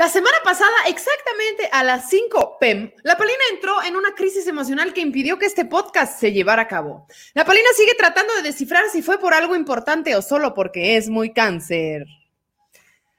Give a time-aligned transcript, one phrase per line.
[0.00, 4.94] La semana pasada, exactamente a las 5 pm, la Palina entró en una crisis emocional
[4.94, 7.06] que impidió que este podcast se llevara a cabo.
[7.34, 11.10] La Palina sigue tratando de descifrar si fue por algo importante o solo porque es
[11.10, 12.06] muy cáncer.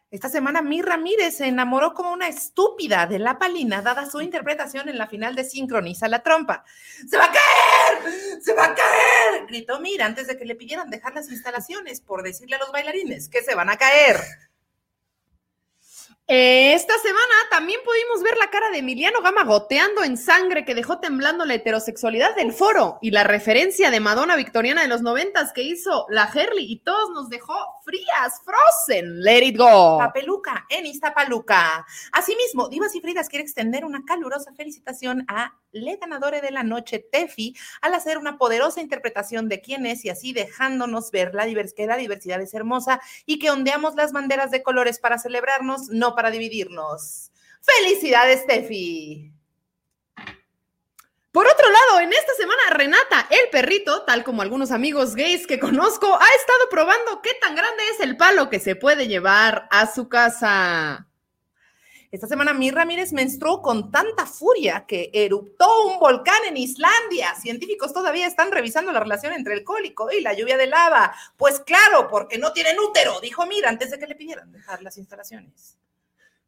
[0.09, 4.89] Esta semana Mi Ramírez se enamoró como una estúpida de la Palina, dada su interpretación
[4.89, 6.65] en la final de Sincroniza la Trompa.
[7.07, 8.41] ¡Se va a caer!
[8.41, 9.45] ¡Se va a caer!
[9.47, 13.29] Gritó Mira antes de que le pidieran dejar las instalaciones por decirle a los bailarines
[13.29, 14.17] que se van a caer.
[16.33, 20.97] Esta semana también pudimos ver la cara de Emiliano Gama goteando en sangre que dejó
[21.01, 25.63] temblando la heterosexualidad del foro y la referencia de Madonna victoriana de los noventas que
[25.63, 29.97] hizo la Herley y todos nos dejó frías, frozen, let it go.
[29.97, 31.85] Papeluca en Iztapaluca.
[32.13, 36.99] Asimismo, Divas y Fridas quiere extender una calurosa felicitación a Le Ganadore de la Noche,
[36.99, 41.87] Tefi, al hacer una poderosa interpretación de quién es y así dejándonos ver la que
[41.87, 46.31] la diversidad es hermosa y que ondeamos las banderas de colores para celebrarnos, no para
[46.31, 47.31] dividirnos.
[47.61, 49.31] ¡Felicidades, Steffi!
[51.31, 55.59] Por otro lado, en esta semana, Renata, el perrito, tal como algunos amigos gays que
[55.59, 59.89] conozco, ha estado probando qué tan grande es el palo que se puede llevar a
[59.89, 61.07] su casa.
[62.11, 67.33] Esta semana mi Ramírez menstruó con tanta furia que eruptó un volcán en Islandia.
[67.35, 71.15] Científicos todavía están revisando la relación entre el cólico y la lluvia de lava.
[71.37, 74.97] Pues claro, porque no tienen útero, dijo Mira antes de que le pidieran dejar las
[74.97, 75.77] instalaciones.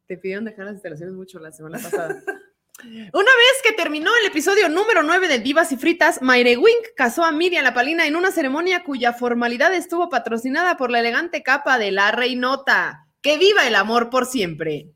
[0.05, 2.21] Te pidieron dejar las instalaciones mucho la semana pasada.
[2.83, 7.23] Una vez que terminó el episodio número 9 de Divas y Fritas, Mayre Wink casó
[7.23, 11.77] a Miriam La Palina en una ceremonia cuya formalidad estuvo patrocinada por la elegante capa
[11.77, 13.07] de la reinota.
[13.21, 14.91] ¡Que viva el amor por siempre!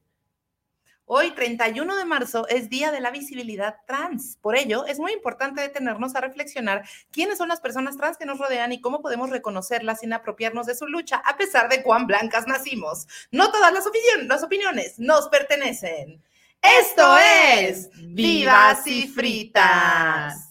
[1.10, 4.38] Hoy, 31 de marzo, es Día de la Visibilidad Trans.
[4.42, 8.40] Por ello, es muy importante detenernos a reflexionar quiénes son las personas trans que nos
[8.40, 12.46] rodean y cómo podemos reconocerlas sin apropiarnos de su lucha, a pesar de cuán blancas
[12.46, 13.08] nacimos.
[13.32, 13.86] No todas las,
[14.26, 16.22] las opiniones nos pertenecen.
[16.62, 20.47] Esto es Vivas y Fritas.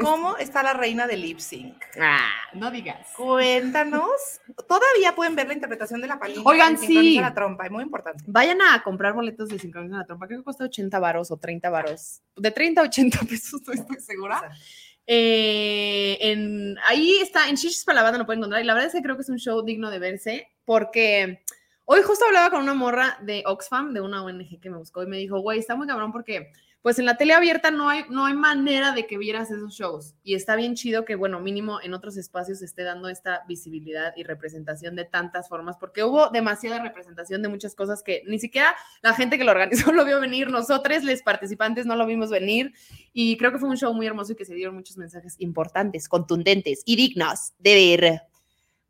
[0.00, 1.82] ¿Cómo está la reina de lip sync?
[2.00, 3.08] Ah, no digas.
[3.16, 4.10] Cuéntanos.
[4.68, 6.42] Todavía pueden ver la interpretación de la palina.
[6.44, 7.18] Oigan, sí.
[7.18, 8.24] la trompa, es muy importante.
[8.26, 10.26] Vayan a comprar boletos de sincroniza la trompa.
[10.26, 12.20] Creo que cuesta 80 varos o 30 varos.
[12.36, 14.50] De 30 a 80 pesos, estoy segura.
[15.06, 18.62] Eh, en, ahí está, en Shishis para la banda lo pueden encontrar.
[18.62, 21.42] Y la verdad es que creo que es un show digno de verse porque
[21.86, 25.06] hoy justo hablaba con una morra de Oxfam, de una ONG que me buscó y
[25.06, 26.52] me dijo, güey, está muy cabrón porque
[26.82, 30.14] pues en la tele abierta no hay, no hay manera de que vieras esos shows.
[30.22, 34.22] Y está bien chido que, bueno, mínimo en otros espacios esté dando esta visibilidad y
[34.22, 39.12] representación de tantas formas, porque hubo demasiada representación de muchas cosas que ni siquiera la
[39.12, 42.72] gente que lo organizó lo vio venir, nosotros, los participantes, no lo vimos venir.
[43.12, 46.08] Y creo que fue un show muy hermoso y que se dieron muchos mensajes importantes,
[46.08, 48.22] contundentes y dignos de ver.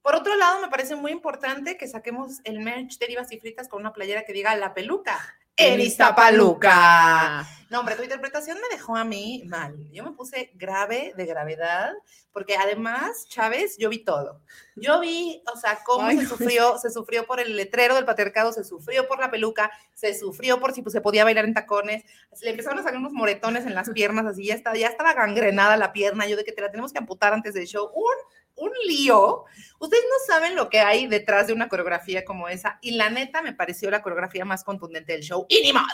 [0.02, 3.68] Por otro lado, me parece muy importante que saquemos el merch de Divas y Fritas
[3.68, 5.18] con una playera que diga la peluca
[5.58, 7.46] en Iztapaluca.
[7.70, 9.76] No, hombre, tu interpretación me dejó a mí mal.
[9.92, 11.92] Yo me puse grave de gravedad,
[12.32, 14.40] porque además, Chávez, yo vi todo.
[14.74, 18.64] Yo vi, o sea, cómo se sufrió, se sufrió por el letrero del patriarcado, se
[18.64, 22.04] sufrió por la peluca, se sufrió por si pues, se podía bailar en tacones,
[22.40, 25.76] le empezaron a salir unos moretones en las piernas, así ya estaba, ya estaba gangrenada
[25.76, 27.90] la pierna, yo de que te la tenemos que amputar antes del show.
[27.94, 28.14] Un
[28.58, 29.44] un lío.
[29.78, 32.78] Ustedes no saben lo que hay detrás de una coreografía como esa.
[32.82, 35.46] Y la neta me pareció la coreografía más contundente del show.
[35.48, 35.86] Y ni modo.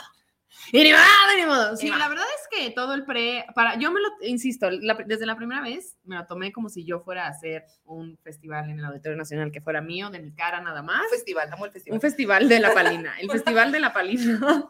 [0.71, 1.03] Y ni modo,
[1.37, 1.77] ni modo.
[1.77, 4.67] Sí, la verdad es que todo el pre, para, yo me lo, insisto,
[5.05, 8.69] desde la primera vez me lo tomé como si yo fuera a hacer un festival
[8.69, 11.03] en el Auditorio Nacional que fuera mío, de mi cara nada más.
[11.03, 11.95] Un festival, amo el festival.
[11.95, 14.69] Un festival de la palina, el festival de la palina.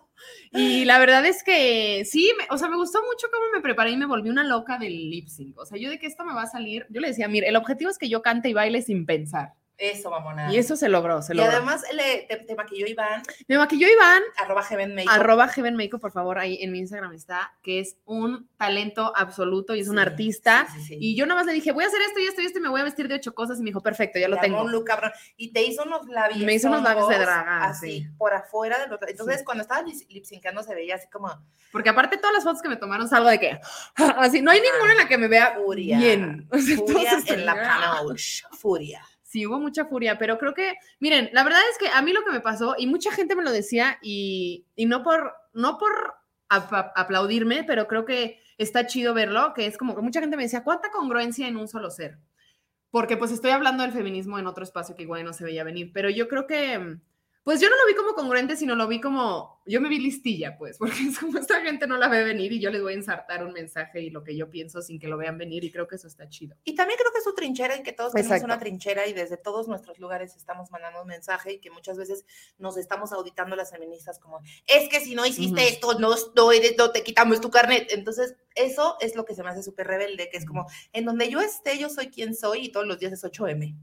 [0.51, 3.97] Y la verdad es que sí, o sea, me gustó mucho cómo me preparé y
[3.97, 5.57] me volví una loca del lip sync.
[5.57, 7.55] O sea, yo de que esto me va a salir, yo le decía, mire, el
[7.55, 9.53] objetivo es que yo cante y baile sin pensar.
[9.77, 10.53] Eso, mamona.
[10.53, 11.51] Y eso se logró, se logró.
[11.51, 13.23] Y además le, te, maquilló Iván.
[13.47, 14.23] Me maquilló Iván.
[14.37, 15.13] Arroba Heaven Makeup.
[15.13, 19.75] Arroba Heaven Makeup, por favor, ahí en mi Instagram está, que es un talento absoluto
[19.75, 20.67] y es un artista.
[20.89, 22.61] y yo nada más le dije, voy a hacer esto y esto y esto y
[22.61, 23.59] me voy a vestir de ocho cosas.
[23.59, 24.61] Y me dijo, perfecto, ya lo tengo.
[24.61, 25.11] Un look cabrón.
[25.35, 26.39] Y te hizo unos labios.
[26.39, 27.63] Me hizo unos labios de dragón.
[27.63, 31.29] Así, por afuera de Entonces, cuando estaba lip syncando se veía así como.
[31.71, 33.59] Porque aparte, todas las fotos que me tomaron salgo de que.
[34.17, 35.97] Así, no hay ninguna en la que me vea furia.
[35.97, 36.47] bien.
[36.87, 37.55] furia en la
[38.51, 39.01] Furia
[39.43, 42.31] hubo mucha furia, pero creo que, miren, la verdad es que a mí lo que
[42.31, 46.13] me pasó, y mucha gente me lo decía, y, no por, no por
[46.47, 50.63] aplaudirme, pero creo que está chido verlo, que es como que mucha gente me decía,
[50.63, 52.19] ¿cuánta congruencia en un solo ser?
[52.95, 55.91] porque pues estoy hablando del feminismo en otro espacio que igual no se veía venir,
[55.93, 56.97] pero yo creo que
[57.45, 60.57] pues yo no lo vi como congruente, sino lo vi como, yo me vi listilla,
[60.57, 62.95] pues, porque es como esta gente no la ve venir y yo les voy a
[62.95, 65.87] ensartar un mensaje y lo que yo pienso sin que lo vean venir y creo
[65.87, 66.57] que eso está chido.
[66.63, 69.37] Y también creo que es su trinchera y que todos tenemos una trinchera y desde
[69.37, 72.25] todos nuestros lugares estamos mandando un mensaje y que muchas veces
[72.57, 76.91] nos estamos auditando las feministas como, es que si no hiciste esto, no, no, no
[76.91, 77.91] te quitamos tu carnet.
[77.91, 81.29] Entonces, eso es lo que se me hace súper rebelde, que es como, en donde
[81.29, 83.75] yo esté, yo soy quien soy y todos los días es 8M.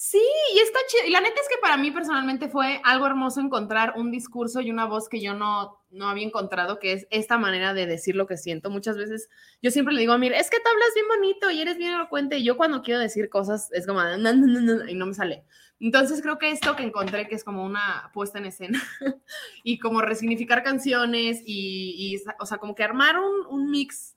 [0.00, 0.22] Sí,
[0.54, 1.08] y está chido.
[1.08, 4.70] Y la neta es que para mí personalmente fue algo hermoso encontrar un discurso y
[4.70, 8.28] una voz que yo no, no había encontrado, que es esta manera de decir lo
[8.28, 8.70] que siento.
[8.70, 9.28] Muchas veces
[9.60, 11.94] yo siempre le digo a Mir, es que te hablas bien bonito y eres bien
[11.94, 12.38] elocuente.
[12.38, 15.44] Y yo cuando quiero decir cosas es como, no, no, no, y no me sale.
[15.80, 18.80] Entonces creo que esto que encontré, que es como una puesta en escena
[19.64, 24.16] y como resignificar canciones y, y, o sea, como que armar un, un mix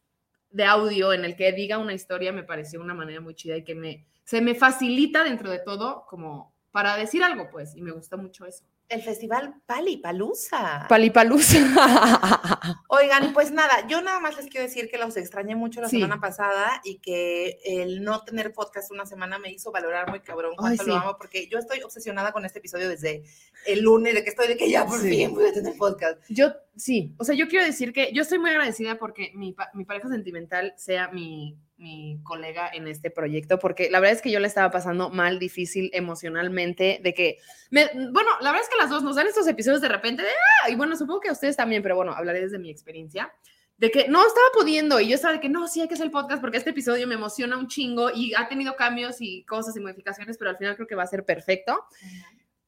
[0.52, 3.64] de audio en el que diga una historia me pareció una manera muy chida y
[3.64, 7.92] que me se me facilita dentro de todo como para decir algo, pues, y me
[7.92, 8.64] gusta mucho eso.
[8.88, 10.86] El festival Palipalusa.
[10.90, 11.60] Palipalusa.
[12.90, 16.20] Oigan, pues nada, yo nada más les quiero decir que los extrañé mucho la semana
[16.20, 20.84] pasada y que el no tener podcast una semana me hizo valorar muy cabrón cuánto
[20.84, 23.24] lo amo, porque yo estoy obsesionada con este episodio desde
[23.66, 26.20] el lunes, de que estoy de que ya por fin voy a tener podcast.
[26.30, 29.86] Yo, sí, o sea, yo quiero decir que yo estoy muy agradecida porque mi, mi
[29.86, 34.40] pareja sentimental sea mi mi colega en este proyecto, porque la verdad es que yo
[34.40, 37.38] le estaba pasando mal, difícil emocionalmente, de que,
[37.72, 40.30] me, bueno, la verdad es que las dos nos dan estos episodios de repente de,
[40.30, 43.34] ah, y bueno, supongo que a ustedes también, pero bueno, hablaré desde mi experiencia,
[43.78, 46.06] de que no estaba pudiendo y yo estaba de que no, sí hay que hacer
[46.06, 49.76] el podcast porque este episodio me emociona un chingo y ha tenido cambios y cosas
[49.76, 51.84] y modificaciones, pero al final creo que va a ser perfecto.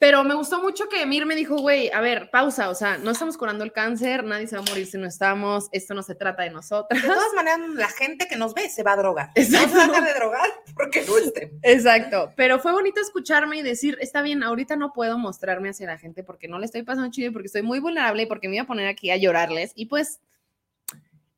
[0.04, 3.12] Pero me gustó mucho que Mir me dijo, güey, a ver, pausa, o sea, no
[3.12, 6.14] estamos curando el cáncer, nadie se va a morir si no estamos, esto no se
[6.14, 7.02] trata de nosotros.
[7.02, 9.32] De todas maneras, la gente que nos ve se va a drogar.
[9.36, 9.78] Exacto.
[9.88, 11.58] No se de drogar porque no estén.
[11.62, 15.98] Exacto, pero fue bonito escucharme y decir, está bien, ahorita no puedo mostrarme hacia la
[15.98, 18.66] gente porque no le estoy pasando chido, porque estoy muy vulnerable y porque me iba
[18.66, 20.20] a poner aquí a llorarles y pues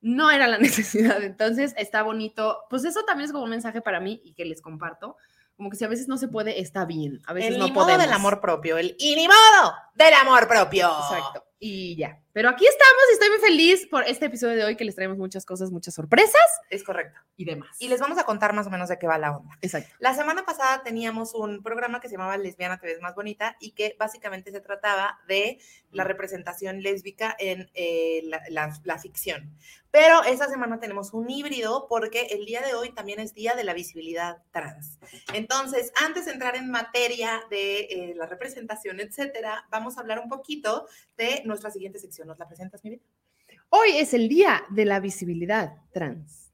[0.02, 1.22] no era la necesidad.
[1.22, 2.64] Entonces, está bonito.
[2.72, 5.18] Pues eso también es como un mensaje para mí y que les comparto
[5.56, 7.22] como que si a veces no se puede, está bien.
[7.26, 8.04] A veces el no podemos.
[8.04, 10.88] del amor propio, el y modo del amor propio.
[10.88, 11.46] Exacto.
[11.60, 12.22] Y ya.
[12.36, 15.18] Pero aquí estamos y estoy muy feliz por este episodio de hoy que les traemos
[15.18, 16.42] muchas cosas, muchas sorpresas.
[16.70, 17.18] Es correcto.
[17.38, 17.78] Y demás.
[17.80, 19.58] Y les vamos a contar más o menos de qué va la onda.
[19.62, 19.96] Exacto.
[20.00, 23.72] La semana pasada teníamos un programa que se llamaba Lesbiana Te ves más bonita y
[23.72, 25.60] que básicamente se trataba de
[25.92, 29.58] la representación lésbica en eh, la, ficción.
[29.92, 33.64] Pero esta semana tenemos un híbrido porque el día de hoy también es Día de
[33.64, 35.00] la Visibilidad Trans.
[35.34, 40.28] Entonces, antes de entrar en materia de eh, la representación, etcétera, vamos a hablar un
[40.28, 40.86] poquito
[41.16, 42.25] de nuestra siguiente sección.
[42.26, 43.04] ¿Nos la presentas, mi vida?
[43.70, 46.52] Hoy es el Día de la Visibilidad Trans.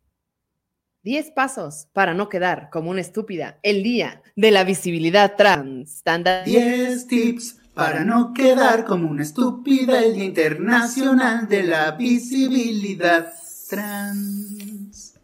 [1.02, 3.58] Diez pasos para no quedar como una estúpida.
[3.64, 6.04] El Día de la Visibilidad Trans.
[6.46, 10.04] Diez tips para no quedar como una estúpida.
[10.04, 13.32] El Día Internacional de la Visibilidad
[13.70, 15.18] Trans.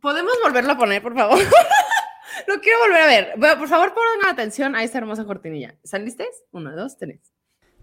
[0.00, 1.38] ¿Podemos volverlo a poner, por favor?
[2.46, 3.58] Lo quiero volver a ver.
[3.58, 5.74] por favor, pongan atención a esta hermosa cortinilla.
[5.82, 6.28] ¿Están listos?
[6.52, 7.32] Uno, dos, tres.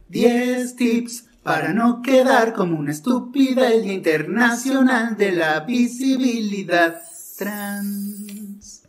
[0.09, 7.01] 10 tips para no quedar como una estúpida el Día Internacional de la Visibilidad
[7.37, 8.85] Trans.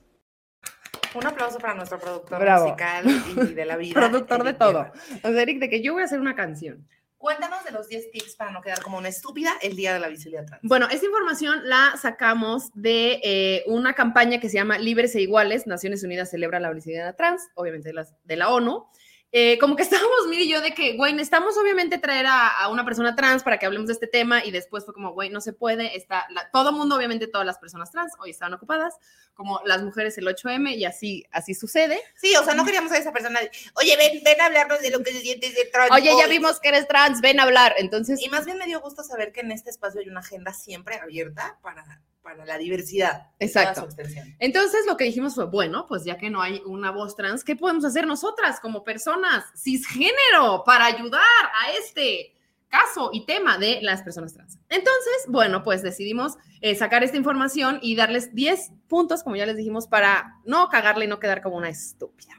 [1.14, 3.94] Un aplauso para nuestro productor musical y de la vida.
[3.94, 4.90] Productor de todo.
[5.22, 6.84] O sea, Eric, de que yo voy a hacer una canción.
[7.16, 10.08] Cuéntanos de los 10 tips para no quedar como una estúpida el día de la
[10.08, 10.62] visibilidad trans.
[10.64, 15.68] Bueno, esta información la sacamos de eh, una campaña que se llama Libres e Iguales.
[15.68, 18.88] Naciones Unidas celebra la visibilidad trans, obviamente de, las, de la ONU.
[19.30, 22.84] Eh, como que estábamos, mire y yo, de que, güey, necesitamos obviamente traer a, una
[22.84, 25.52] persona trans para que hablemos de este tema y después fue como, güey, no se
[25.52, 28.94] puede, está, todo mundo, obviamente todas las personas trans hoy estaban ocupadas,
[29.34, 32.00] como las mujeres el 8M y así, así sucede.
[32.16, 33.40] Sí, o sea, no queríamos a esa persona,
[33.74, 35.90] oye, ven, ven a hablarnos de lo que se siente ser trans.
[35.92, 38.20] Oye, ya vimos que eres trans, ven a hablar, entonces.
[38.20, 40.96] Y más bien me dio gusto saber que en este espacio hay una agenda siempre
[40.96, 43.28] abierta para para la diversidad.
[43.38, 43.88] Exacto.
[44.38, 47.56] Entonces lo que dijimos fue, bueno, pues ya que no hay una voz trans, ¿qué
[47.56, 52.34] podemos hacer nosotras como personas cisgénero para ayudar a este
[52.68, 54.58] caso y tema de las personas trans?
[54.68, 59.56] Entonces, bueno, pues decidimos eh, sacar esta información y darles 10 puntos, como ya les
[59.56, 62.34] dijimos, para no cagarle y no quedar como una estúpida.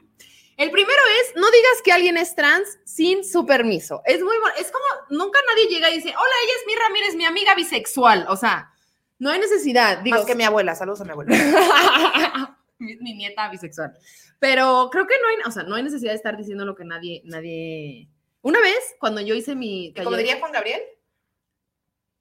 [0.56, 4.02] El primero es, no digas que alguien es trans sin su permiso.
[4.04, 4.84] Es muy bueno, es como,
[5.24, 8.26] nunca nadie llega y dice, hola, ella es mi Ramírez, mi amiga bisexual.
[8.28, 8.69] O sea,
[9.20, 9.98] no hay necesidad.
[9.98, 11.30] Digo, Más que mi abuela, saludos a mi abuela.
[12.78, 13.92] mi, nieta bisexual.
[14.38, 16.84] Pero creo que no hay, o sea, no hay necesidad de estar diciendo lo que
[16.84, 18.08] nadie, nadie.
[18.40, 19.92] Una vez, cuando yo hice mi.
[19.92, 20.80] Taller, ¿Cómo diría Juan Gabriel?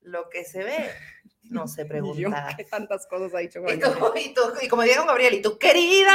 [0.09, 0.91] Lo que se ve
[1.49, 2.53] no se pregunta.
[2.55, 5.57] ¿Qué tantas cosas ha dicho y, tú, y, tú, y, como dijeron Gabriel, y tú,
[5.57, 6.13] querida.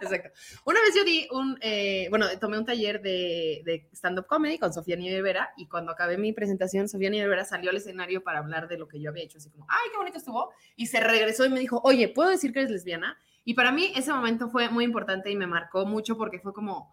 [0.00, 0.30] Exacto.
[0.64, 4.72] Una vez yo di un, eh, bueno, tomé un taller de, de stand-up comedy con
[4.72, 8.76] Sofía Nievera y cuando acabé mi presentación, Sofía Nievera salió al escenario para hablar de
[8.76, 10.50] lo que yo había hecho, así como, ay, qué bonito estuvo.
[10.76, 13.18] Y se regresó y me dijo, oye, ¿puedo decir que eres lesbiana?
[13.44, 16.92] Y para mí ese momento fue muy importante y me marcó mucho porque fue como,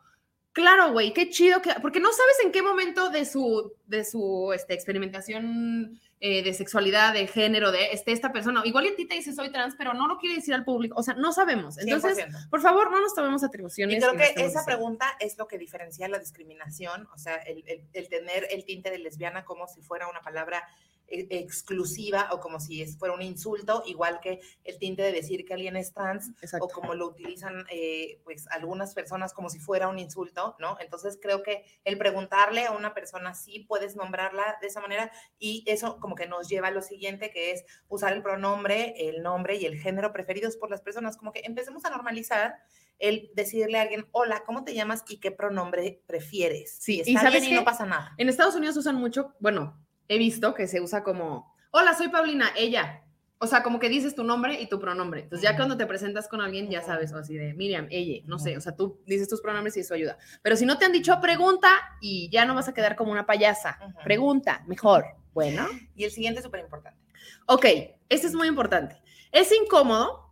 [0.54, 4.52] claro, güey, qué chido, que, porque no sabes en qué momento de su, de su
[4.54, 8.62] este, experimentación eh, de sexualidad, de género, de este, esta persona.
[8.64, 10.96] Igual a ti te dice soy trans, pero no lo quiere decir al público.
[11.00, 11.80] O sea, no sabemos.
[11.80, 13.98] Entonces, por favor, no nos tomemos atribuciones.
[13.98, 18.08] Y creo que esa pregunta es lo que diferencia la discriminación, o sea, el, el,
[18.08, 20.64] tener el tinte de lesbiana como si fuera una palabra
[21.12, 25.76] exclusiva o como si fuera un insulto, igual que el tinte de decir que alguien
[25.76, 30.56] es trans o como lo utilizan eh, pues algunas personas como si fuera un insulto,
[30.60, 30.78] ¿no?
[30.80, 35.64] Entonces creo que el preguntarle a una persona si puedes nombrarla de esa manera y
[35.68, 39.56] eso como que nos lleva a lo siguiente que es usar el pronombre, el nombre
[39.58, 42.56] y el género preferidos por las personas, como que empecemos a normalizar
[43.00, 46.78] el decirle a alguien, hola, ¿cómo te llamas y qué pronombre prefieres?
[46.80, 48.14] Sí, y sabes que no pasa nada.
[48.18, 52.50] En Estados Unidos usan mucho, bueno, he visto que se usa como, hola, soy Paulina,
[52.58, 53.04] ella.
[53.44, 55.22] O sea, como que dices tu nombre y tu pronombre.
[55.22, 58.38] Entonces, ya cuando te presentas con alguien, ya sabes, o así de Miriam, ella, no
[58.38, 60.18] sé, o sea, tú dices tus pronombres y eso ayuda.
[60.44, 63.26] Pero si no te han dicho, pregunta y ya no vas a quedar como una
[63.26, 63.80] payasa.
[64.04, 65.06] Pregunta, mejor.
[65.34, 65.66] Bueno.
[65.96, 67.00] Y el siguiente es súper importante.
[67.48, 67.66] Ok,
[68.10, 69.02] este es muy importante.
[69.32, 70.32] Es incómodo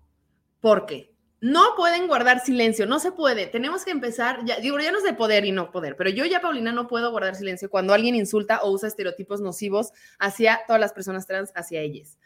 [0.59, 3.47] porque no pueden guardar silencio, no se puede.
[3.47, 6.25] Tenemos que empezar, ya, digo, ya no es de poder y no poder, pero yo
[6.25, 10.79] ya, Paulina, no puedo guardar silencio cuando alguien insulta o usa estereotipos nocivos hacia todas
[10.79, 12.17] las personas trans, hacia ellas.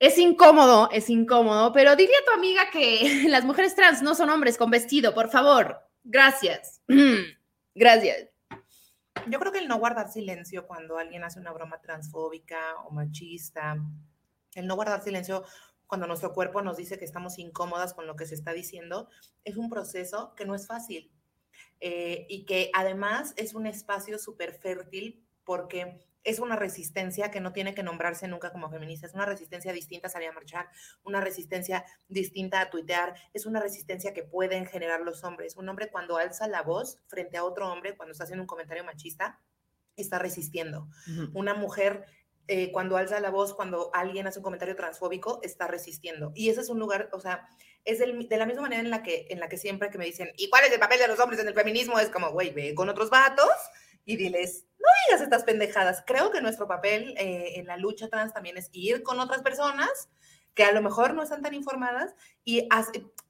[0.00, 4.30] Es incómodo, es incómodo, pero dile a tu amiga que las mujeres trans no son
[4.30, 5.78] hombres con vestido, por favor.
[6.02, 6.80] Gracias.
[7.74, 8.28] Gracias.
[9.26, 13.76] Yo creo que el no guardar silencio cuando alguien hace una broma transfóbica o machista,
[14.54, 15.44] el no guardar silencio
[15.90, 19.08] cuando nuestro cuerpo nos dice que estamos incómodas con lo que se está diciendo,
[19.44, 21.12] es un proceso que no es fácil
[21.80, 27.52] eh, y que además es un espacio súper fértil porque es una resistencia que no
[27.52, 30.68] tiene que nombrarse nunca como feminista, es una resistencia distinta a salir a marchar,
[31.02, 35.56] una resistencia distinta a tuitear, es una resistencia que pueden generar los hombres.
[35.56, 38.84] Un hombre cuando alza la voz frente a otro hombre, cuando está haciendo un comentario
[38.84, 39.40] machista,
[39.96, 40.88] está resistiendo.
[41.34, 42.06] Una mujer
[42.52, 46.32] eh, cuando alza la voz, cuando alguien hace un comentario transfóbico, está resistiendo.
[46.34, 47.48] Y ese es un lugar, o sea,
[47.84, 50.32] es de la misma manera en la, que, en la que siempre que me dicen,
[50.36, 52.00] ¿y cuál es el papel de los hombres en el feminismo?
[52.00, 53.52] Es como, güey, ve con otros vatos
[54.04, 56.02] y diles, no digas estas pendejadas.
[56.04, 60.08] Creo que nuestro papel eh, en la lucha trans también es ir con otras personas
[60.54, 62.68] que a lo mejor no están tan informadas y,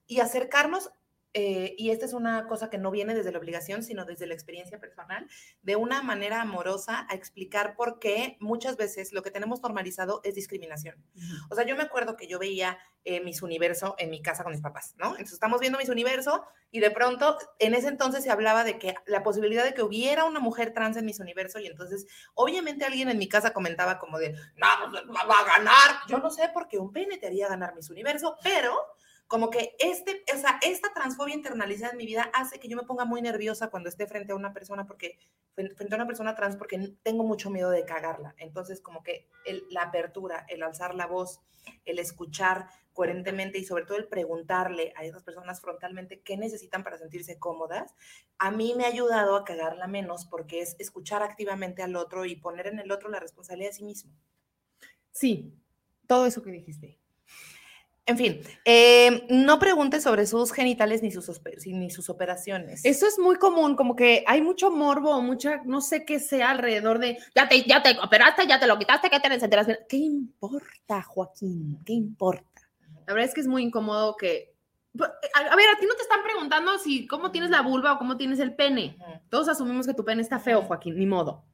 [0.06, 0.90] y acercarnos
[1.32, 4.34] eh, y esta es una cosa que no viene desde la obligación, sino desde la
[4.34, 5.28] experiencia personal,
[5.62, 10.34] de una manera amorosa a explicar por qué muchas veces lo que tenemos normalizado es
[10.34, 10.96] discriminación.
[11.50, 14.52] O sea, yo me acuerdo que yo veía eh, Miss Universo en mi casa con
[14.52, 15.10] mis papás, ¿no?
[15.10, 18.94] Entonces estamos viendo Miss Universo y de pronto en ese entonces se hablaba de que
[19.06, 23.08] la posibilidad de que hubiera una mujer trans en Miss Universo y entonces obviamente alguien
[23.08, 26.00] en mi casa comentaba como de, no, pues, va a ganar.
[26.08, 28.75] Yo no sé por qué un pene te haría ganar Miss Universo, pero
[29.30, 32.82] como que este, o sea, esta transfobia internalizada en mi vida hace que yo me
[32.82, 35.20] ponga muy nerviosa cuando esté frente a una persona, porque
[35.54, 38.34] frente a una persona trans, porque tengo mucho miedo de cagarla.
[38.38, 39.28] Entonces, como que
[39.70, 41.42] la apertura, el alzar la voz,
[41.84, 46.99] el escuchar coherentemente y sobre todo el preguntarle a esas personas frontalmente qué necesitan para
[46.99, 47.94] sentirse cómodas,
[48.38, 52.34] a mí me ha ayudado a cagarla menos porque es escuchar activamente al otro y
[52.34, 54.12] poner en el otro la responsabilidad de sí mismo.
[55.12, 55.54] Sí,
[56.08, 57.00] todo eso que dijiste.
[58.07, 61.30] En fin, eh, no pregunte sobre sus genitales ni sus,
[61.66, 62.85] ni sus operaciones.
[62.85, 66.99] Eso es muy común, como que hay mucho morbo, mucha, no sé qué sea alrededor
[66.99, 69.69] de, ya te, ya te operaste, ya te lo quitaste, ¿qué te enteras?
[69.88, 71.78] ¿Qué importa, Joaquín?
[71.85, 72.45] ¿Qué importa?
[73.07, 74.54] La verdad es que es muy incómodo que...
[74.97, 77.99] Pues, a, ver, a ti no te están preguntando si cómo tienes la vulva o
[77.99, 78.97] cómo tienes el pene.
[79.28, 81.45] Todos asumimos que tu pene está feo, Joaquín, ni modo.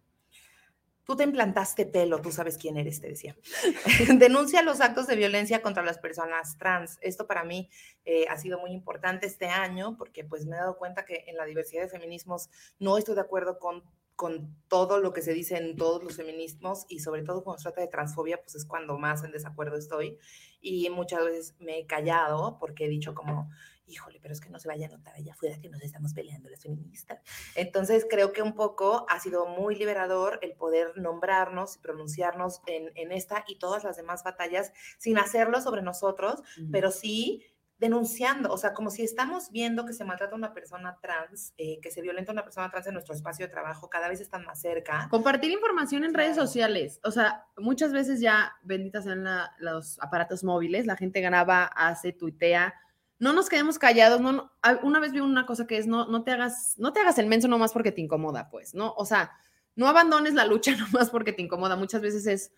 [1.07, 3.37] Tú te implantaste pelo, tú sabes quién eres, te decía.
[4.19, 6.99] Denuncia los actos de violencia contra las personas trans.
[7.01, 7.71] Esto para mí
[8.05, 11.37] eh, ha sido muy importante este año porque pues me he dado cuenta que en
[11.37, 13.85] la diversidad de feminismos no estoy de acuerdo con,
[14.17, 17.69] con todo lo que se dice en todos los feminismos y sobre todo cuando se
[17.69, 20.19] trata de transfobia, pues es cuando más en desacuerdo estoy.
[20.61, 23.49] Y muchas veces me he callado porque he dicho como
[23.87, 26.49] híjole, pero es que no se vaya a notar allá afuera que nos estamos peleando
[26.49, 27.21] las feministas.
[27.55, 33.13] Entonces creo que un poco ha sido muy liberador el poder nombrarnos y pronunciarnos en,
[33.13, 37.45] esta y todas las demás batallas sin hacerlo sobre nosotros, pero sí
[37.79, 41.79] denunciando, o sea, como si estamos viendo que se maltrata a una persona trans, eh,
[41.83, 44.45] que se violenta a una persona trans en nuestro espacio de trabajo, cada vez están
[44.45, 45.09] más cerca.
[45.11, 49.27] Compartir información en redes sociales, o sea, muchas veces ya, benditas sean
[49.59, 52.75] los aparatos móviles, la gente graba, hace, tuitea,
[53.19, 56.33] no nos quedemos callados, no, una vez vi una cosa que es, no, no te
[56.33, 58.93] hagas, no te hagas el menso nomás porque te incomoda, pues, ¿no?
[58.97, 59.33] O sea,
[59.75, 62.53] no abandones la lucha nomás porque te incomoda, muchas veces es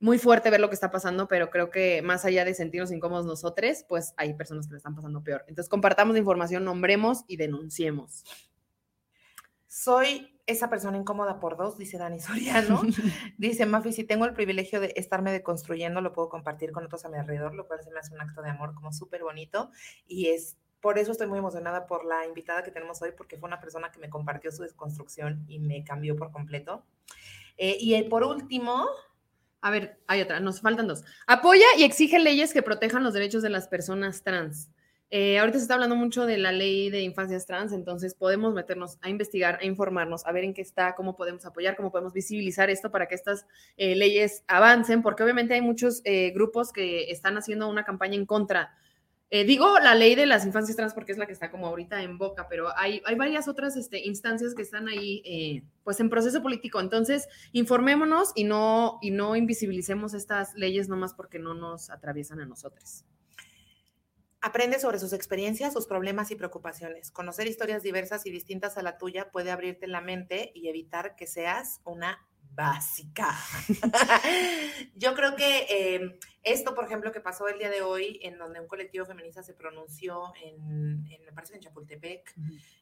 [0.00, 3.24] muy fuerte ver lo que está pasando, pero creo que más allá de sentirnos incómodos
[3.24, 5.44] nosotros, pues hay personas que le están pasando peor.
[5.46, 8.24] Entonces, compartamos la información, nombremos y denunciemos.
[9.68, 12.82] Soy esa persona incómoda por dos, dice Dani Soriano.
[13.38, 17.08] dice Mafi, si tengo el privilegio de estarme deconstruyendo, lo puedo compartir con otros a
[17.08, 19.70] mi alrededor, lo cual se me hace un acto de amor como súper bonito.
[20.06, 23.46] Y es por eso estoy muy emocionada por la invitada que tenemos hoy, porque fue
[23.46, 26.84] una persona que me compartió su desconstrucción y me cambió por completo.
[27.56, 28.88] Eh, y por último,
[29.60, 31.04] a ver, hay otra, nos faltan dos.
[31.28, 34.71] Apoya y exige leyes que protejan los derechos de las personas trans.
[35.14, 38.96] Eh, ahorita se está hablando mucho de la ley de infancias trans, entonces podemos meternos
[39.02, 42.70] a investigar, a informarnos, a ver en qué está, cómo podemos apoyar, cómo podemos visibilizar
[42.70, 43.44] esto para que estas
[43.76, 48.24] eh, leyes avancen, porque obviamente hay muchos eh, grupos que están haciendo una campaña en
[48.24, 48.74] contra
[49.46, 52.18] digo la ley de las infancias trans porque es la que está como ahorita en
[52.18, 56.80] boca, pero hay, hay varias otras este, instancias que están ahí pues en proceso político.
[56.80, 62.44] Entonces, informémonos y no, y no invisibilicemos estas leyes nomás porque no nos atraviesan a
[62.44, 63.06] nosotros.
[64.44, 67.12] Aprende sobre sus experiencias, sus problemas y preocupaciones.
[67.12, 71.28] Conocer historias diversas y distintas a la tuya puede abrirte la mente y evitar que
[71.28, 73.34] seas una básica.
[74.96, 78.60] Yo creo que em, esto, por ejemplo, que pasó el día de hoy, en donde
[78.60, 82.34] un colectivo feminista se pronunció en, me parece en Chapultepec,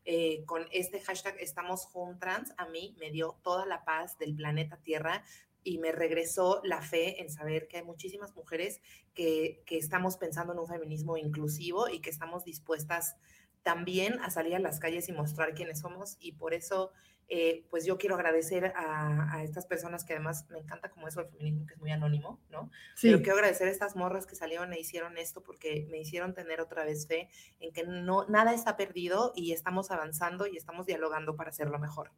[0.05, 4.79] eh, con este hashtag Estamos Juntrans, a mí me dio toda la paz del planeta
[4.79, 5.23] Tierra
[5.65, 8.81] y me regresó la fe en saber que hay muchísimas mujeres
[9.15, 13.17] que, que estamos pensando en un feminismo inclusivo y que estamos dispuestas
[13.63, 16.93] también a salir a las calles y mostrar quiénes somos y por eso
[17.33, 21.29] eh, pues yo quiero agradecer a, estas personas que además me encanta como eso el
[21.29, 22.73] feminismo que es muy anónimo, ¿no?
[22.97, 23.07] Sí.
[23.07, 26.61] Pero quiero agradecer a estas morras que salieron e hicieron esto porque me hicieron tener
[26.61, 27.29] otra vez fe
[27.61, 32.11] en que no nada está perdido y estamos avanzando y estamos dialogando para hacerlo mejor.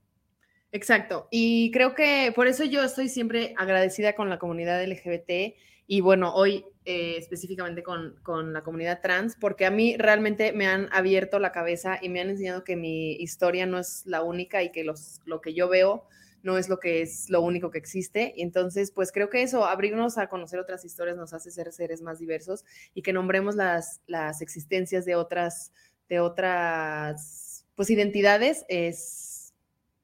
[0.72, 1.28] Exacto.
[1.30, 5.54] Y creo que por eso yo estoy siempre agradecida con la comunidad LGBT
[5.86, 10.66] y bueno, hoy eh, específicamente con, con, la comunidad trans, porque a mí realmente me
[10.66, 14.62] han abierto la cabeza y me han enseñado que mi historia no es la única
[14.62, 16.06] y que los, lo que yo veo
[16.42, 18.32] no es lo que es lo único que existe.
[18.36, 22.02] Y entonces, pues creo que eso, abrirnos a conocer otras historias nos hace ser seres
[22.02, 25.72] más diversos y que nombremos las, las existencias de otras,
[26.08, 29.31] de otras, pues identidades es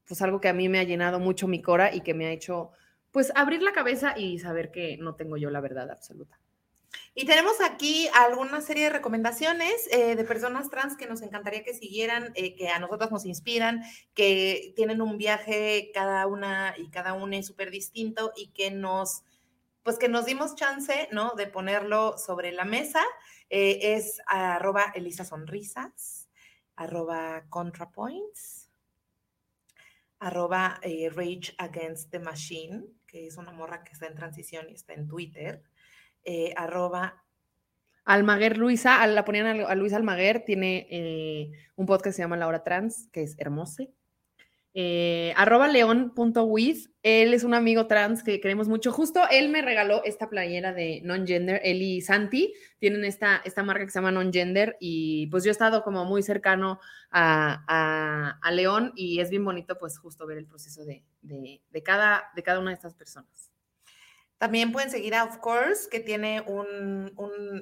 [0.08, 2.32] pues algo que a mí me ha llenado mucho mi cora y que me ha
[2.32, 2.72] hecho
[3.12, 6.40] pues abrir la cabeza y saber que no tengo yo la verdad absoluta.
[7.14, 11.74] Y tenemos aquí alguna serie de recomendaciones eh, de personas trans que nos encantaría que
[11.74, 13.82] siguieran, eh, que a nosotros nos inspiran,
[14.14, 19.22] que tienen un viaje cada una y cada una es súper distinto y que nos,
[19.82, 21.34] pues que nos dimos chance, ¿no?
[21.36, 23.02] De ponerlo sobre la mesa.
[23.50, 26.28] Eh, es arroba Elisa Sonrisas,
[26.76, 28.57] arroba ContraPoints,
[30.20, 30.80] arroba
[31.14, 35.08] Rage Against the Machine, que es una morra que está en transición y está en
[35.08, 35.62] Twitter,
[36.24, 37.24] eh, arroba.
[38.04, 42.46] Almaguer Luisa, la ponían a, Luisa Almaguer, tiene eh, un podcast que se llama La
[42.46, 43.84] Hora Trans, que es hermoso.
[44.80, 48.92] Eh, arroba león.with, él es un amigo trans que queremos mucho.
[48.92, 53.84] Justo él me regaló esta playera de non-gender, él y Santi tienen esta, esta marca
[53.84, 56.78] que se llama non-gender y pues yo he estado como muy cercano
[57.10, 62.44] a, León y es bien bonito pues justo ver el proceso de, de, cada, de
[62.44, 63.50] cada una de estas personas.
[64.38, 67.12] También pueden seguir a Of Course, que tiene un,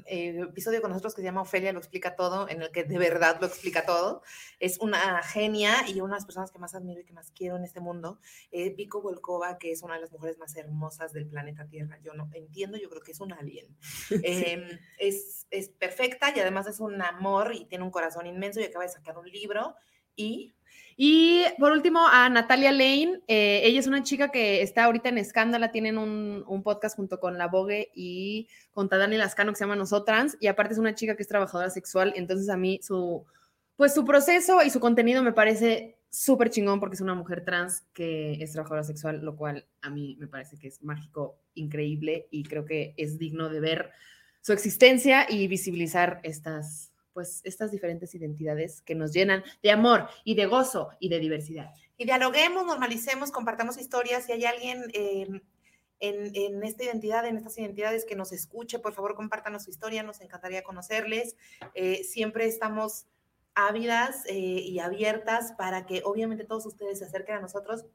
[0.04, 2.98] eh, episodio con nosotros que se llama Ofelia lo explica todo, en el que de
[2.98, 4.22] verdad lo explica todo.
[4.60, 7.56] Es una genia y una de las personas que más admiro y que más quiero
[7.56, 8.20] en este mundo.
[8.50, 11.98] Eh, Vico Volkova, que es una de las mujeres más hermosas del planeta Tierra.
[12.02, 13.74] Yo no entiendo, yo creo que es un alien.
[14.22, 18.64] Em, es, es perfecta y además es un amor y tiene un corazón inmenso y
[18.64, 19.76] acaba de sacar un libro.
[20.14, 20.55] Y
[20.96, 23.20] y por último, a Natalia Lane.
[23.28, 27.36] Eh, ella es una chica que está ahorita en Escándala, tienen un, podcast junto con
[27.36, 30.38] La Vogue y con Tadani Lascano que se llama Nosotrans.
[30.40, 32.14] Y aparte es una chica que es trabajadora sexual.
[32.16, 33.26] Entonces a mí su,
[33.76, 37.84] pues su proceso y su contenido me parece súper chingón porque es una mujer trans
[37.92, 42.44] que es trabajadora sexual, lo cual a mí me parece que es mágico, increíble y
[42.44, 43.90] creo que es digno de ver
[44.40, 50.34] su existencia y visibilizar estas pues estas diferentes identidades que nos llenan de amor y
[50.34, 51.72] de gozo y de diversidad.
[51.96, 54.26] Y dialoguemos, normalicemos, compartamos historias.
[54.26, 55.40] Si hay alguien em,
[55.98, 60.20] en, esta identidad, en estas identidades, que nos escuche, por favor, compártanos su historia, nos
[60.20, 61.36] encantaría conocerles.
[61.72, 63.06] Eh, siempre estamos
[63.54, 67.86] ávidas eh, y abiertas para que obviamente todos ustedes se acerquen a nosotros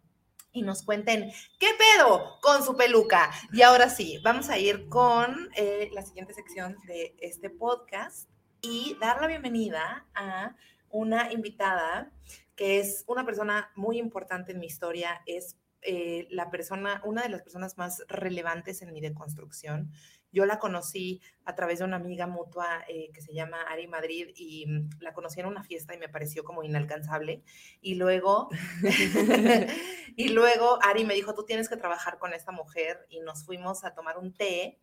[0.52, 3.30] y nos cuenten qué pedo con su peluca.
[3.54, 8.32] Y ahora sí, vamos a ir con eh, la siguiente sección de este podcast
[8.62, 10.56] y dar la bienvenida a
[10.90, 12.12] una invitada
[12.56, 17.30] que es una persona muy importante en mi historia, es eh, la persona, una de
[17.30, 19.92] las personas más relevantes en mi deconstrucción.
[20.32, 24.30] Yo la conocí a través de una amiga mutua eh, que se llama Ari Madrid
[24.36, 27.44] y mm, la conocí en una fiesta y me pareció como inalcanzable.
[27.82, 28.50] Y luego,
[30.16, 33.84] y luego Ari me dijo, tú tienes que trabajar con esta mujer y nos fuimos
[33.84, 34.80] a tomar un té.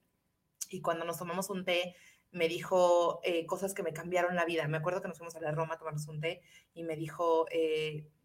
[0.70, 1.94] Y cuando nos tomamos un té,
[2.30, 4.66] me dijo eh, cosas que me cambiaron la vida.
[4.68, 6.42] Me acuerdo que nos fuimos a la Roma a tomarnos un té
[6.74, 7.46] y me dijo,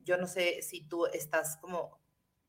[0.04, 2.04] yo no sé si tú estás como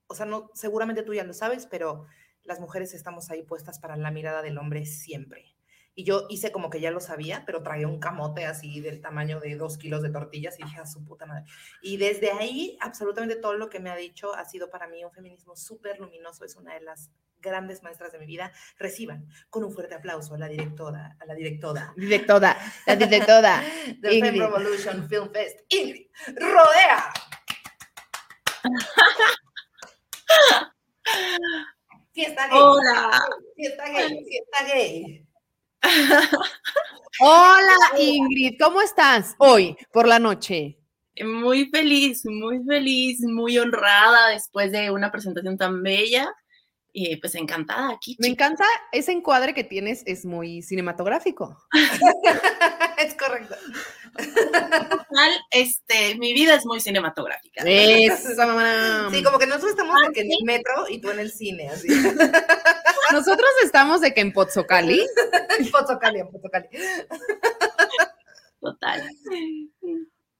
[0.06, 2.06] o sea, no, seguramente tú ya lo sabes, pero
[2.42, 5.53] las mujeres estamos ahí puestas para la mirada del hombre siempre.
[5.94, 9.40] Y yo hice como que ya lo sabía, pero traía un camote así del tamaño
[9.40, 11.44] de dos kilos de tortillas y dije a su puta madre.
[11.82, 15.12] Y desde ahí, absolutamente todo lo que me ha dicho ha sido para mí un
[15.12, 16.44] feminismo súper luminoso.
[16.44, 17.10] Es una de las
[17.44, 18.50] grandes maestras de mi vida.
[18.78, 21.92] Reciban con un fuerte aplauso a la directora, a la directora.
[21.96, 23.62] Directora, la directora.
[24.00, 27.12] del Femme Revolution Film Fest, Ingrid Rodea.
[32.12, 32.58] Fiesta gay.
[32.60, 33.22] Hola.
[33.56, 35.26] Fiesta gay, fiesta gay.
[37.20, 40.78] Hola Ingrid, ¿cómo estás hoy por la noche?
[41.22, 46.34] Muy feliz, muy feliz, muy honrada después de una presentación tan bella
[46.96, 48.16] y pues encantada aquí.
[48.20, 51.58] Me encanta ese encuadre que tienes, es muy cinematográfico.
[52.98, 53.56] es correcto.
[55.50, 57.64] este, mi vida es muy cinematográfica.
[57.64, 61.88] Sí, como que nosotros estamos ah, en el metro y tú en el cine, así.
[63.12, 65.00] Nosotros estamos de que en Pozzocali.
[65.58, 66.68] en Pozzocali, en Pozzocali.
[68.60, 69.10] Total.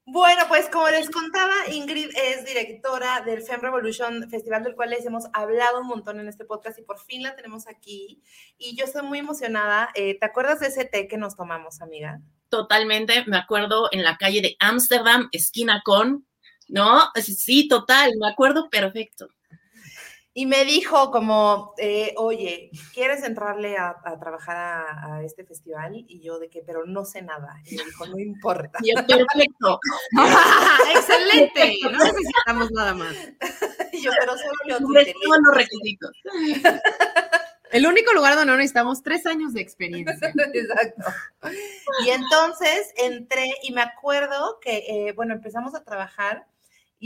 [0.07, 5.07] Bueno, pues como les contaba, Ingrid es directora del Femme Revolution Festival, del cual les
[5.07, 8.23] hemos hablado un montón en este podcast y por fin la tenemos aquí.
[8.59, 9.89] Y yo estoy muy emocionada.
[9.95, 12.21] Eh, ¿Te acuerdas de ese té que nos tomamos, amiga?
[12.51, 16.27] Totalmente, me acuerdo en la calle de Ámsterdam, esquina con,
[16.69, 17.11] ¿no?
[17.23, 19.29] Sí, total, me acuerdo perfecto
[20.37, 25.95] y me dijo como, eh, oye, ¿quieres entrarle a, trabajar a, este festival?
[25.95, 27.63] Y yo de que, pero no sé nada.
[27.65, 28.81] Y me dijo, no importa.
[28.83, 29.79] Y perfecto.
[30.97, 31.79] Excelente.
[31.85, 33.15] No necesitamos nada más.
[33.93, 36.11] y yo, pero solo leo Todos los requisitos.
[37.71, 40.33] El único lugar donde no necesitamos tres años de experiencia.
[40.53, 41.13] Exacto.
[42.05, 46.47] Y entonces entré y me acuerdo que, eh, bueno, empezamos a trabajar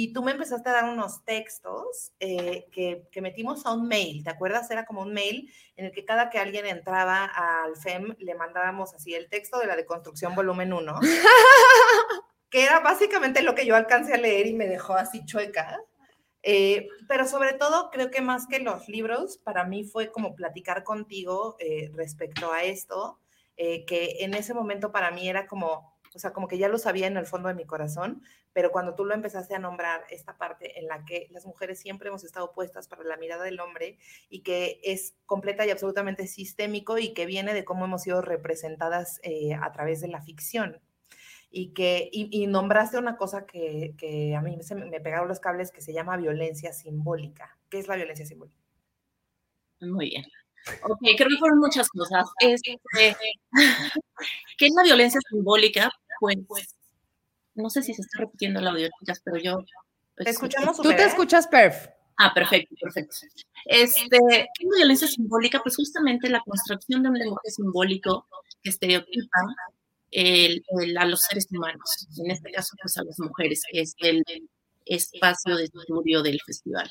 [0.01, 4.23] y tú me empezaste a dar unos textos eh, que, que, metimos a un mail,
[4.23, 4.71] ¿te acuerdas?
[4.71, 8.95] Era como un mail en el que cada que alguien entraba al FEM le mandábamos
[8.95, 11.01] así el texto de la deconstrucción volumen 1,
[12.49, 15.81] que era básicamente lo que yo alcancé a leer y me dejó así chueca.
[16.45, 20.85] Eh, pero sobre todo, creo que más que los libros, para mí fue como platicar
[20.85, 23.19] contigo eh, respecto a esto,
[23.57, 27.07] que en ese momento para mí era como o sea, como que ya lo sabía
[27.07, 30.81] en el fondo de mi corazón, pero cuando tú lo empezaste a nombrar, esta parte
[30.81, 34.41] en la que las mujeres siempre hemos estado puestas para la mirada del hombre y
[34.41, 39.55] que es completa y absolutamente sistémico y que viene de cómo hemos sido representadas eh,
[39.55, 40.81] a través de la ficción.
[41.53, 45.71] Y que y, nombraste una cosa que, que a mí se me pegaron los cables
[45.71, 47.57] que se llama violencia simbólica.
[47.71, 48.59] ¿Qué es la violencia simbólica?
[49.81, 50.25] Muy bien.
[50.83, 52.29] Ok, creo que fueron muchas cosas.
[52.41, 52.79] Este,
[54.59, 55.91] ¿Qué es la violencia simbólica?
[56.19, 56.75] Pues,
[57.55, 58.89] no sé si se está repitiendo la audio,
[59.25, 59.65] pero yo...
[60.17, 61.89] Te escuchamos Tú te escuchas perf.
[62.19, 63.15] Ah, perfecto, perfecto.
[63.65, 65.61] Este, ¿qué es la violencia simbólica?
[65.63, 68.27] Pues justamente la construcción de un lenguaje simbólico
[68.61, 69.39] que estereotipa
[70.99, 74.25] a los seres humanos, en este caso pues a las mujeres, que es el
[74.85, 76.91] espacio de estudio del festival.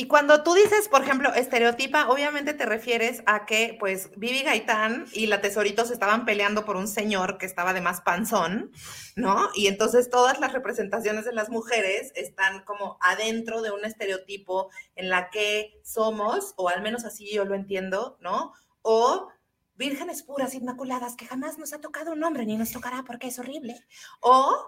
[0.00, 5.04] Y cuando tú dices, por ejemplo, estereotipa, obviamente te refieres a que, pues, Vivi Gaitán
[5.12, 8.72] y la Tesorito se estaban peleando por un señor que estaba de más panzón,
[9.14, 9.50] ¿no?
[9.54, 15.10] Y entonces todas las representaciones de las mujeres están como adentro de un estereotipo en
[15.10, 18.54] la que somos, o al menos así yo lo entiendo, ¿no?
[18.80, 19.28] O
[19.74, 23.38] vírgenes puras, inmaculadas, que jamás nos ha tocado un hombre ni nos tocará porque es
[23.38, 23.76] horrible.
[24.20, 24.66] O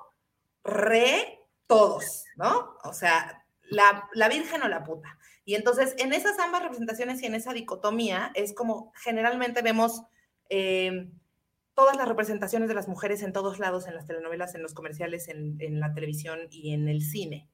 [0.62, 2.76] re todos, ¿no?
[2.84, 3.42] O sea,
[3.72, 5.18] la, la, virgen o la puta.
[5.44, 10.02] Y entonces, en esas ambas representaciones y en esa dicotomía, es como generalmente vemos
[10.48, 11.10] eh,
[11.74, 15.28] todas las representaciones de las mujeres en todos lados, en las telenovelas, en los comerciales,
[15.28, 17.48] en, en, la televisión y en el cine.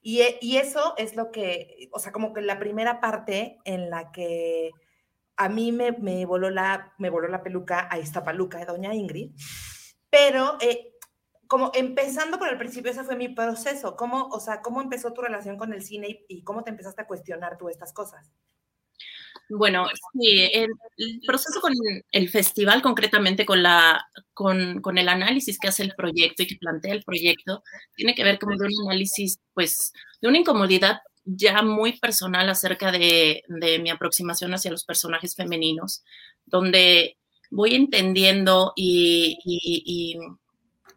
[0.00, 3.90] Y, e, y, eso es lo que, o sea, como que la primera parte en
[3.90, 4.70] la que
[5.36, 8.94] a mí me, me, voló, la, me voló la peluca a esta paluca de doña
[8.94, 9.32] Ingrid,
[10.08, 10.94] pero eh,
[11.48, 13.96] como empezando por el principio, ese fue mi proceso.
[13.96, 17.06] ¿Cómo, o sea, cómo empezó tu relación con el cine y, cómo te empezaste a
[17.06, 18.30] cuestionar tú estas cosas?
[19.48, 20.68] Bueno, sí, el,
[21.26, 21.72] proceso con
[22.12, 26.56] el festival, concretamente con, la, con, con, el análisis que hace el proyecto y que
[26.56, 27.62] plantea el proyecto,
[27.96, 33.42] tiene que ver con un análisis, pues, de una incomodidad ya muy personal acerca de,
[33.48, 36.04] de mi aproximación hacia los personajes femeninos,
[36.44, 37.16] donde
[37.50, 40.18] voy entendiendo y, y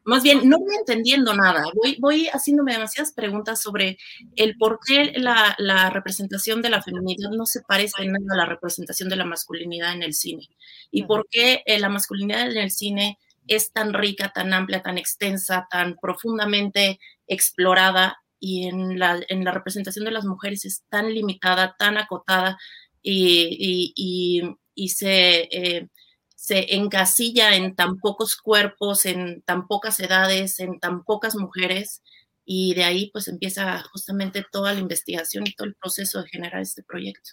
[0.03, 3.97] más bien, no voy entendiendo nada, voy, voy haciéndome demasiadas preguntas sobre
[4.35, 8.37] el por qué la, la representación de la feminidad no se parece en nada a
[8.37, 10.47] la representación de la masculinidad en el cine.
[10.89, 14.97] Y por qué eh, la masculinidad en el cine es tan rica, tan amplia, tan
[14.97, 21.13] extensa, tan profundamente explorada y en la, en la representación de las mujeres es tan
[21.13, 22.57] limitada, tan acotada
[23.01, 25.47] y, y, y, se...
[25.51, 25.87] Eh,
[26.51, 32.03] se encasilla en tan pocos cuerpos, en tan pocas edades, en tan pocas mujeres,
[32.43, 36.59] y de ahí pues empieza justamente toda la investigación y todo el proceso de generar
[36.59, 37.29] este proyecto.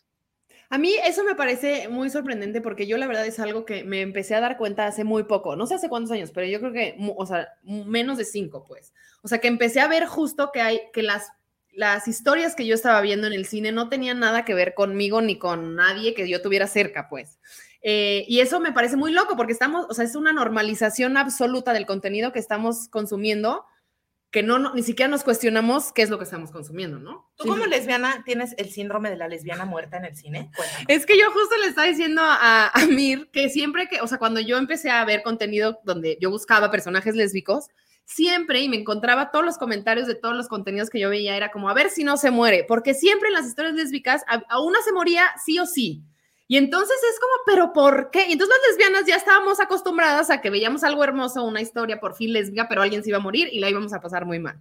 [0.70, 4.02] A mí eso me parece muy sorprendente porque yo la verdad es algo que me
[4.02, 6.72] empecé a dar cuenta hace muy poco, no sé hace cuántos años, pero yo creo
[6.72, 8.94] que, o sea, menos de cinco, pues.
[9.22, 11.26] O sea, que empecé a ver justo que hay, que las,
[11.72, 15.20] las historias que yo estaba viendo en el cine no tenían nada que ver conmigo
[15.22, 17.40] ni con nadie que yo tuviera cerca, pues.
[17.82, 21.72] Eh, y eso me parece muy loco porque estamos, o sea, es una normalización absoluta
[21.72, 23.64] del contenido que estamos consumiendo
[24.30, 27.30] que no, ni siquiera nos cuestionamos qué es lo que estamos consumiendo, ¿no?
[27.36, 30.50] ¿Tú como lesbiana tienes el síndrome de la lesbiana muerta en el cine?
[30.86, 34.18] Es que yo justo le estaba diciendo a, a, Mir que siempre que, o sea,
[34.18, 37.68] cuando yo empecé a ver contenido donde yo buscaba personajes lésbicos,
[38.04, 41.50] siempre y me encontraba todos los comentarios de todos los contenidos que yo veía, era
[41.50, 44.60] como, a ver si no se muere, porque siempre en las historias lésbicas a, a
[44.60, 46.04] una se moría sí o sí.
[46.48, 48.26] Y entonces es como, ¿pero por qué?
[48.26, 52.16] Y entonces las lesbianas ya estábamos acostumbradas a que veíamos algo hermoso, una historia por
[52.16, 54.58] fin lesbiana, pero alguien se iba a morir y la íbamos a pasar muy mal.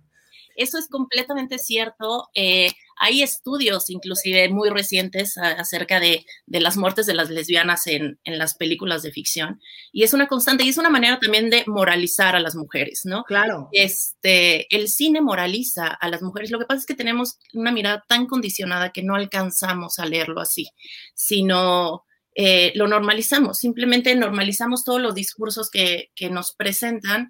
[0.58, 2.30] Eso es completamente cierto.
[2.34, 8.20] Eh, hay estudios, inclusive muy recientes, acerca de, de, las muertes de las lesbianas en,
[8.24, 9.60] en, las películas de ficción.
[9.92, 13.24] Y es una constante y es una manera también de moralizar a las mujeres, ¿no?
[13.24, 13.70] Claro.
[13.72, 16.52] Este, el cine moraliza a las mujeres.
[16.52, 20.42] Lo que pasa es que tenemos una mirada tan condicionada que no alcanzamos a leerlo
[20.42, 20.70] así,
[21.16, 22.04] sino
[22.36, 23.58] eh, lo normalizamos.
[23.58, 27.30] Simplemente normalizamos todos los discursos que, que nos presentan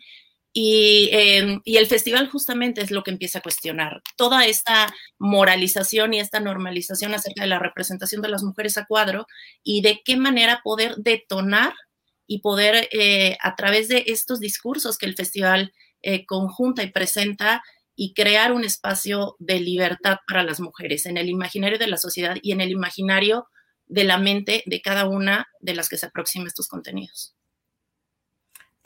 [0.59, 6.15] y, eh, y, el festival justamente es lo que empieza a cuestionar toda esta moralización
[6.15, 9.27] y esta normalización acerca de la representación de las mujeres a cuadro
[9.61, 11.75] y de qué manera poder detonar
[12.25, 17.61] y poder eh, a través de estos discursos que el festival eh, conjunta y presenta
[17.95, 22.35] y crear un espacio de libertad para las mujeres en el imaginario de la sociedad
[22.41, 23.47] y en el imaginario
[23.85, 27.36] de la mente de cada una de las que se aproxima estos contenidos.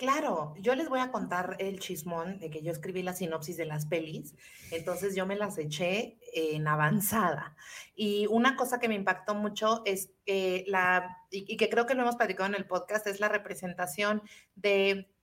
[0.01, 3.65] Claro, yo les voy a contar el chismón de que yo escribí la sinopsis de
[3.65, 4.33] las pelis,
[4.71, 7.55] entonces yo me las eché en avanzada.
[7.93, 12.01] Y una cosa que me impactó mucho es que la, y, que creo que lo
[12.01, 14.23] hemos platicado en el podcast, es la representación
[14.55, 15.13] de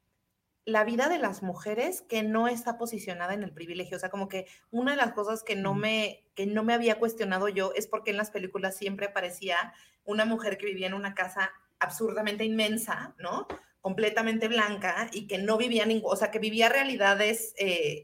[0.64, 3.97] la vida de las mujeres que no está posicionada en el privilegio.
[3.97, 7.01] O sea, como que una de las cosas que no me, que no me había
[7.01, 9.73] cuestionado yo es porque en las películas siempre aparecía
[10.05, 13.49] una mujer que vivía en una casa absurdamente inmensa, ¿no?
[13.81, 18.03] Completamente blanca y que no vivía ningún, o sea, que vivía realidades, eh,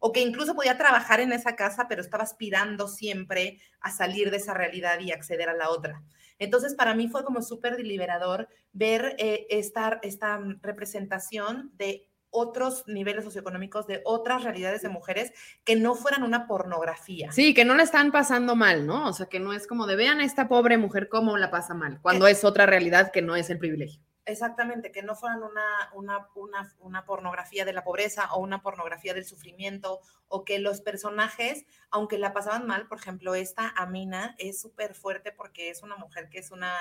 [0.00, 4.38] o que incluso podía trabajar en esa casa, pero estaba aspirando siempre a salir de
[4.38, 6.02] esa realidad y acceder a la otra.
[6.38, 13.24] Entonces, para mí fue como súper deliberador ver eh, esta, esta representación de otros niveles
[13.24, 15.32] socioeconómicos, de otras realidades de mujeres
[15.64, 17.30] que no fueran una pornografía.
[17.30, 19.06] Sí, que no la están pasando mal, ¿no?
[19.06, 21.74] O sea, que no es como de vean a esta pobre mujer cómo la pasa
[21.74, 24.02] mal, cuando es otra realidad que no es el privilegio.
[24.24, 29.14] Exactamente, que no fueran una, una, una, una, pornografía de la pobreza o una pornografía
[29.14, 34.60] del sufrimiento, o que los personajes, aunque la pasaban mal, por ejemplo, esta Amina es
[34.60, 36.72] súper fuerte porque es una mujer que es una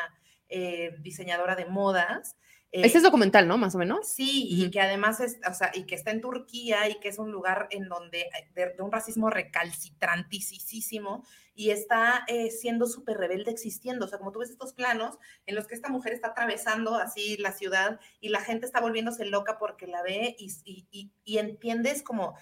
[0.49, 2.35] eh, diseñadora de modas
[2.71, 3.57] este es documental, ¿no?
[3.57, 4.07] Más o menos.
[4.07, 7.19] Sí, y que además es, o sea, y que está en Turquía y que es
[7.19, 14.05] un lugar en donde, de, un racismo recalcitrantísimo y está eh, siendo súper rebelde existiendo.
[14.05, 17.35] O sea, como tú ves estos planos en los que esta mujer está atravesando así
[17.37, 22.03] la ciudad y la gente está volviéndose loca porque la ve y, y, y entiendes
[22.03, 22.35] como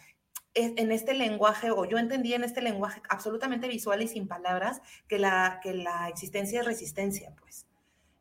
[0.56, 5.20] en este lenguaje, o yo entendí en este lenguaje absolutamente visual y sin palabras, que
[5.20, 7.65] la, que la existencia es resistencia, pues.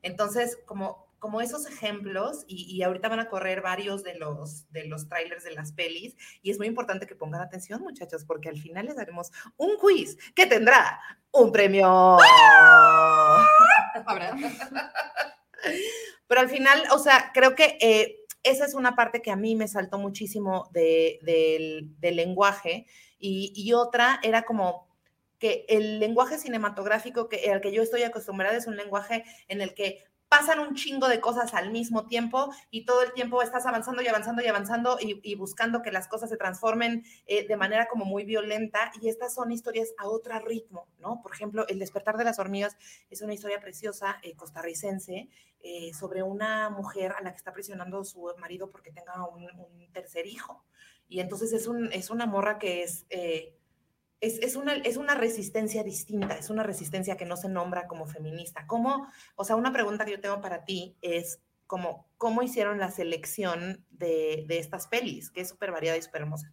[0.03, 5.09] Entonces, como como esos ejemplos y, ahorita van a correr varios de los, de los
[5.09, 8.87] trailers de las pelis y es muy importante que pongan atención muchachos porque al final
[8.87, 11.01] les daremos un quiz que tendrá
[11.33, 12.19] un premio.
[16.29, 19.57] Pero al final, o sea, creo que eh, esa es una parte que a mí
[19.57, 22.87] me saltó muchísimo del, lenguaje
[23.19, 24.89] y, y otra era como
[25.39, 29.75] que el lenguaje cinematográfico que, al que yo estoy acostumbrada es un lenguaje en el
[29.75, 34.03] que pasan un chingo de cosas al mismo tiempo y todo el tiempo estás avanzando
[34.03, 38.05] y avanzando y avanzando y, buscando que las cosas se transformen eh, de manera como
[38.05, 41.21] muy violenta y estas son historias a otro ritmo, ¿no?
[41.23, 42.77] Por ejemplo, El despertar de las hormigas
[43.11, 45.29] es una historia preciosa eh, costarricense
[45.61, 49.49] eh, sobre una mujer a la que está presionando su marido porque tenga un,
[49.93, 50.65] tercer hijo.
[51.09, 53.07] Y entonces es, un, es una morra que es
[54.21, 58.67] es, una, es una resistencia distinta, es una resistencia que no se nombra como feminista.
[58.67, 62.91] ¿Cómo, o sea, una pregunta que yo tengo para ti es como, ¿cómo hicieron la
[62.91, 65.31] selección de, estas pelis?
[65.31, 66.53] Que es súper variada y súper hermosa.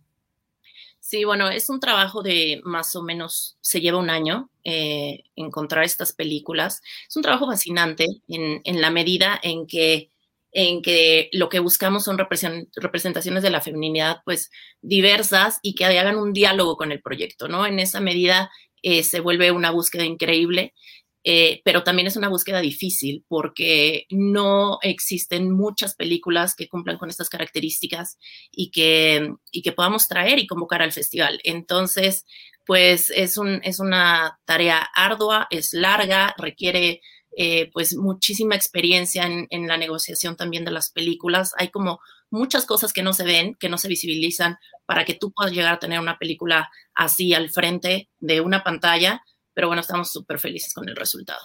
[0.99, 5.83] Sí, bueno, es un trabajo de más o menos, se lleva un año eh, encontrar
[5.83, 6.81] estas películas.
[7.07, 10.11] Es un trabajo fascinante en, en la medida en que
[10.57, 14.49] en que lo que buscamos son representaciones de la feminidad pues
[14.81, 17.65] diversas y que hagan un diálogo con el proyecto, ¿no?
[17.65, 18.49] En esa medida
[18.81, 20.73] eh, se vuelve una búsqueda increíble,
[21.25, 27.09] eh, pero también es una búsqueda difícil porque no existen muchas películas que cumplan con
[27.09, 28.17] estas características
[28.49, 31.41] y que, y que podamos traer y convocar al festival.
[31.43, 32.23] Entonces,
[32.65, 37.01] pues es, un, es una tarea ardua, es larga, requiere
[37.37, 41.53] eh, pues muchísima experiencia en, la negociación también de las películas.
[41.57, 45.33] Hay como muchas cosas que no se ven, que no se visibilizan para que tú
[45.33, 49.21] puedas llegar a tener una película así al frente de una pantalla,
[49.53, 51.41] pero bueno, estamos súper felices con el resultado.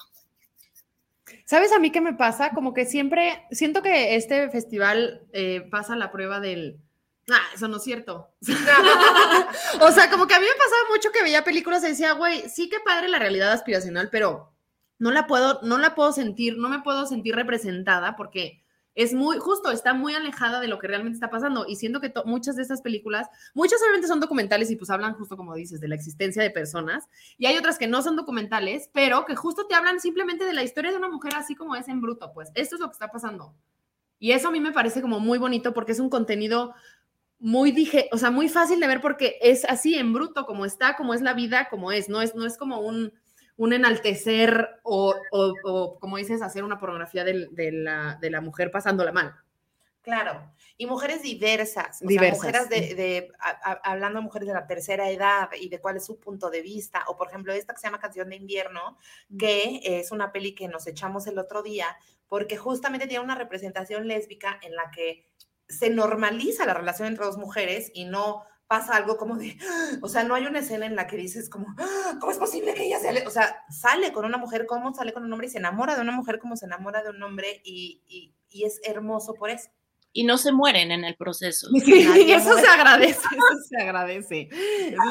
[1.44, 2.50] ¿Sabes a mí qué me pasa?
[2.50, 6.78] Como que siempre siento que este festival eh, pasa la prueba del...
[7.28, 8.30] Ah, eso no es cierto.
[9.80, 12.48] o sea, como que a mí me pasaba mucho que veía películas y decía, güey,
[12.48, 14.49] sí que padre la realidad aspiracional, pero
[15.00, 18.62] no la puedo, no la puedo sentir, no me puedo sentir representada porque
[18.94, 21.64] es muy, justo, está muy alejada de lo que realmente está pasando.
[21.66, 25.38] Y siento que muchas de estas películas, muchas obviamente son documentales y pues hablan justo
[25.38, 27.08] como dices, de la existencia de personas.
[27.38, 30.64] Y hay otras que no son documentales, pero que justo te hablan simplemente de la
[30.64, 32.32] historia de una mujer así como es en bruto.
[32.34, 33.54] Pues esto es lo que está pasando.
[34.18, 36.74] Y eso a mí me parece como muy bonito porque es un contenido
[37.38, 40.94] muy dije, o sea, muy fácil de ver porque es así en bruto, como está,
[40.94, 43.14] como es la vida, como es, no es, no es como un,
[43.60, 45.14] un enaltecer o,
[46.00, 49.36] como dices, hacer una pornografía de, la, mujer pasándola mal.
[50.00, 52.38] Claro, y mujeres diversas, diversas.
[52.38, 53.30] mujeres de,
[53.84, 57.04] hablando de mujeres de la tercera edad y de cuál es su punto de vista,
[57.06, 58.96] o por ejemplo esta que se llama Canción de Invierno,
[59.38, 64.08] que es una peli que nos echamos el otro día, porque justamente tiene una representación
[64.08, 65.26] lésbica en la que
[65.68, 69.58] se normaliza la relación entre dos mujeres y no pasa algo como de,
[70.00, 71.74] o sea, no hay una escena en la que dices como,
[72.20, 73.26] ¿cómo es posible que ella sale?
[73.26, 75.48] O sea, sale con una mujer, ¿cómo sale con un hombre?
[75.48, 78.64] Y se enamora de una mujer como se enamora de un hombre y, y, y
[78.66, 79.70] es hermoso por eso
[80.12, 81.68] y no se mueren en el proceso.
[81.84, 81.92] Sí,
[82.32, 84.48] eso se agradece, eso se agradece.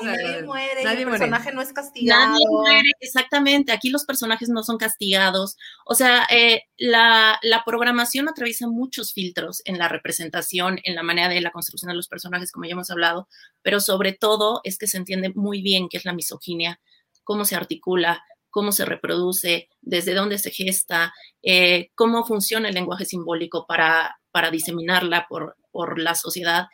[0.03, 2.31] nadie muere, el personaje no es castigado.
[2.31, 3.71] Nadie muere, exactamente.
[3.71, 5.55] Aquí los personajes no son castigados.
[5.85, 11.29] O sea, eh, la, la, programación atraviesa muchos filtros en la representación, en la manera
[11.29, 13.27] de la construcción de los personajes, como ya hemos hablado,
[13.61, 16.79] pero sobre todo es que se entiende muy bien qué es la misoginia,
[17.23, 23.05] cómo se articula, cómo se reproduce, desde dónde se gesta, eh, cómo funciona el lenguaje
[23.05, 26.67] simbólico para, para diseminarla por, por la sociedad.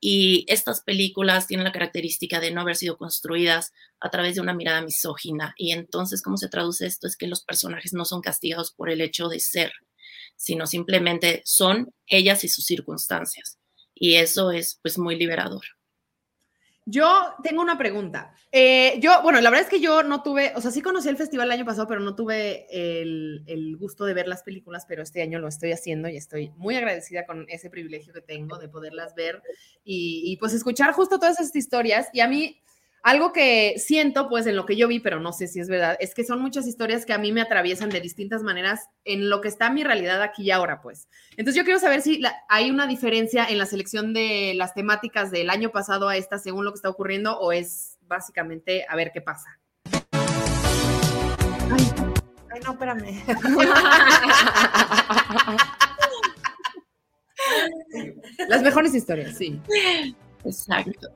[0.00, 4.54] Y estas películas tienen la característica de no haber sido construidas a través de una
[4.54, 5.54] mirada misógina.
[5.56, 7.06] Y entonces, ¿cómo se traduce esto?
[7.06, 9.72] Es que los personajes no son castigados por el hecho de ser,
[10.36, 13.58] sino simplemente son ellas y sus circunstancias.
[13.94, 15.62] Y eso es pues muy liberador.
[16.84, 18.34] Yo tengo una pregunta.
[18.50, 21.16] Eh, yo, bueno, la verdad es que yo no tuve, o sea, sí conocí el
[21.16, 25.22] festival el año pasado, pero no tuve el, gusto de ver las películas, pero este
[25.22, 29.14] año lo estoy haciendo y estoy muy agradecida con ese privilegio que tengo de poderlas
[29.14, 29.42] ver
[29.84, 32.08] y, y pues escuchar justo todas estas historias.
[32.12, 32.60] Y a mí,
[33.02, 35.96] algo que siento, pues en lo que yo vi, pero no sé si es verdad,
[35.98, 39.40] es que son muchas historias que a mí me atraviesan de distintas maneras en lo
[39.40, 41.08] que está mi realidad aquí y ahora, pues.
[41.32, 45.50] Entonces yo quiero saber si hay una diferencia en la selección de las temáticas del
[45.50, 49.20] año pasado a esta según lo que está ocurriendo o es básicamente a ver qué
[49.20, 49.58] pasa.
[52.50, 53.20] Ay, no, espérame.
[58.48, 59.60] Las mejores historias, sí.
[60.44, 61.08] Exacto.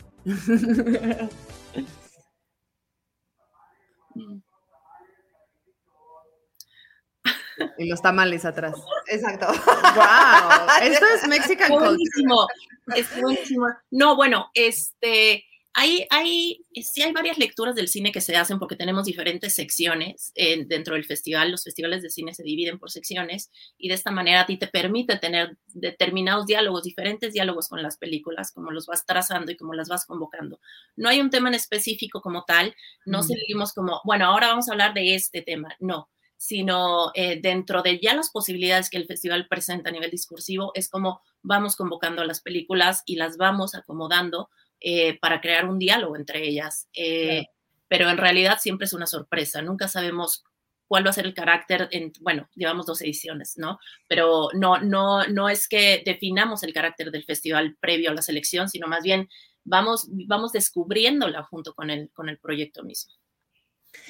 [7.79, 8.75] Y los tamales atrás.
[9.07, 9.47] Exacto.
[9.47, 10.83] ¡Wow!
[10.83, 11.91] Esto es Mexican culture.
[11.91, 12.47] Buenísimo.
[12.95, 13.69] Es buenísimo.
[13.91, 15.46] No, bueno, este,
[15.79, 20.33] hay, hay, sí hay varias lecturas del cine que se hacen porque tenemos diferentes secciones
[20.35, 21.51] eh, dentro del festival.
[21.51, 24.69] Los festivales de cine se dividen por secciones y de esta manera a ti te
[24.69, 29.75] permite tener determinados diálogos, diferentes diálogos con las películas, como los vas trazando y como
[29.75, 30.61] las vas convocando.
[30.97, 32.75] No hay un tema en específico como tal,
[33.05, 33.23] no Mm.
[33.25, 36.09] seguimos como, bueno, ahora vamos a hablar de este tema, no
[36.39, 40.91] sino eh, dentro de ya las posibilidades que el festival presenta a nivel discursivo, es
[40.91, 44.51] como vamos convocando a las películas y las vamos acomodando
[44.81, 46.89] eh, para crear un diálogo entre ellas.
[46.95, 47.47] Eh,
[47.89, 50.45] Pero en realidad siempre es una sorpresa, nunca sabemos
[50.89, 53.79] cuál va a ser el carácter, en, bueno, llevamos dos ediciones, ¿no?
[54.09, 58.69] Pero no, no, no es que definamos el carácter del festival previo a la selección,
[58.69, 59.29] sino más bien
[59.65, 63.13] vamos, vamos descubriéndola junto con el, con el proyecto mismo.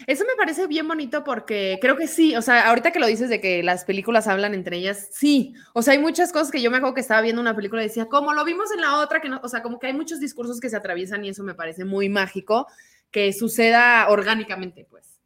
[0.06, 3.28] Eso me parece bien bonito porque creo que sí, o sea, ahorita que lo dices
[3.28, 6.70] de que las películas hablan entre ellas, sí, o sea, hay muchas cosas que yo
[6.70, 9.20] me acuerdo que estaba viendo una película y decía, como lo vimos en la otra,
[9.20, 11.54] que no, o sea, como que hay muchos discursos que se atraviesan y eso me
[11.54, 12.66] parece muy mágico
[13.10, 15.20] que suceda orgánicamente, pues.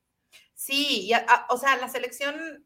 [0.54, 2.64] Sí, y a- o sea, la selección,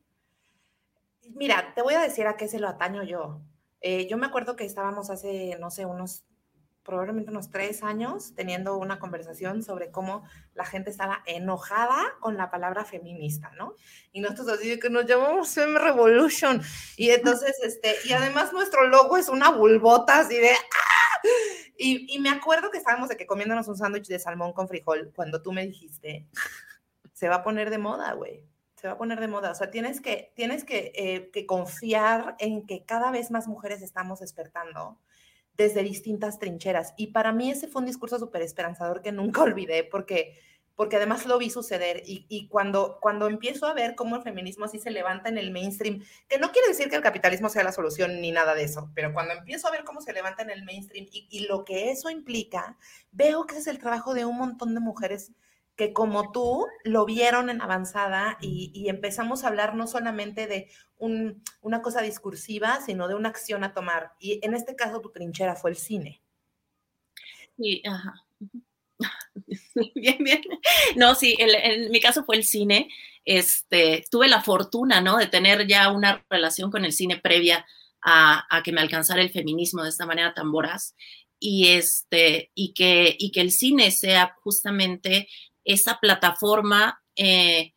[1.35, 3.41] mira, te voy a decir a qué se lo ataño yo.
[3.81, 6.25] Eh, yo me acuerdo que estábamos hace, no sé, unos,
[6.85, 10.23] probablemente unos tres años, teniendo una conversación sobre cómo
[10.55, 13.75] la gente estaba enojada con la palabra feminista, ¿no?
[14.13, 16.63] Y nosotros así que nos llamamos Fem Revolution.
[16.97, 20.51] Y entonces, este, y además nuestro logo es una bulbota así de...
[20.51, 21.29] ¡ah!
[21.77, 25.11] Y, y me acuerdo que estábamos de que comiéndonos un sándwich de salmón con frijol
[25.17, 26.29] cuando tú me dijiste,
[27.13, 28.45] se va a poner de moda, güey.
[28.77, 29.51] Se va a poner de moda.
[29.51, 33.81] O sea, tienes que, tienes que, eh, que confiar en que cada vez más mujeres
[33.81, 35.01] estamos despertando
[35.57, 36.95] desde distintas trincheras.
[36.97, 40.39] Y para mí ese fue un discurso súper esperanzador que nunca olvidé porque,
[40.75, 42.03] porque además lo vi suceder.
[42.07, 45.51] Y, y cuando, cuando empiezo a ver cómo el feminismo así se levanta en el
[45.51, 48.91] mainstream, que no quiere decir que el capitalismo sea la solución ni nada de eso,
[48.95, 52.11] pero cuando empiezo a ver cómo se levanta en el mainstream y, lo que eso
[52.11, 52.77] implica,
[53.13, 55.33] veo que es el trabajo de un montón de mujeres
[55.77, 61.43] que como tú lo vieron en avanzada y, empezamos a hablar no solamente de un,
[61.61, 64.13] una cosa discursiva, sino de una acción a tomar.
[64.21, 66.23] Y en este caso tu trinchera fue el cine.
[67.57, 68.15] Sí, ajá.
[69.95, 70.43] Bien, bien.
[70.97, 72.89] No, sí, en mi caso fue el cine.
[73.25, 75.17] Este, tuve la fortuna, ¿no?
[75.17, 77.67] De tener ya una relación con el cine previa
[78.01, 80.95] a, a que me alcanzara el feminismo de esta manera tan voraz.
[81.41, 85.29] Y, este, y, que, y que el cine sea justamente
[85.65, 87.73] esa plataforma eh,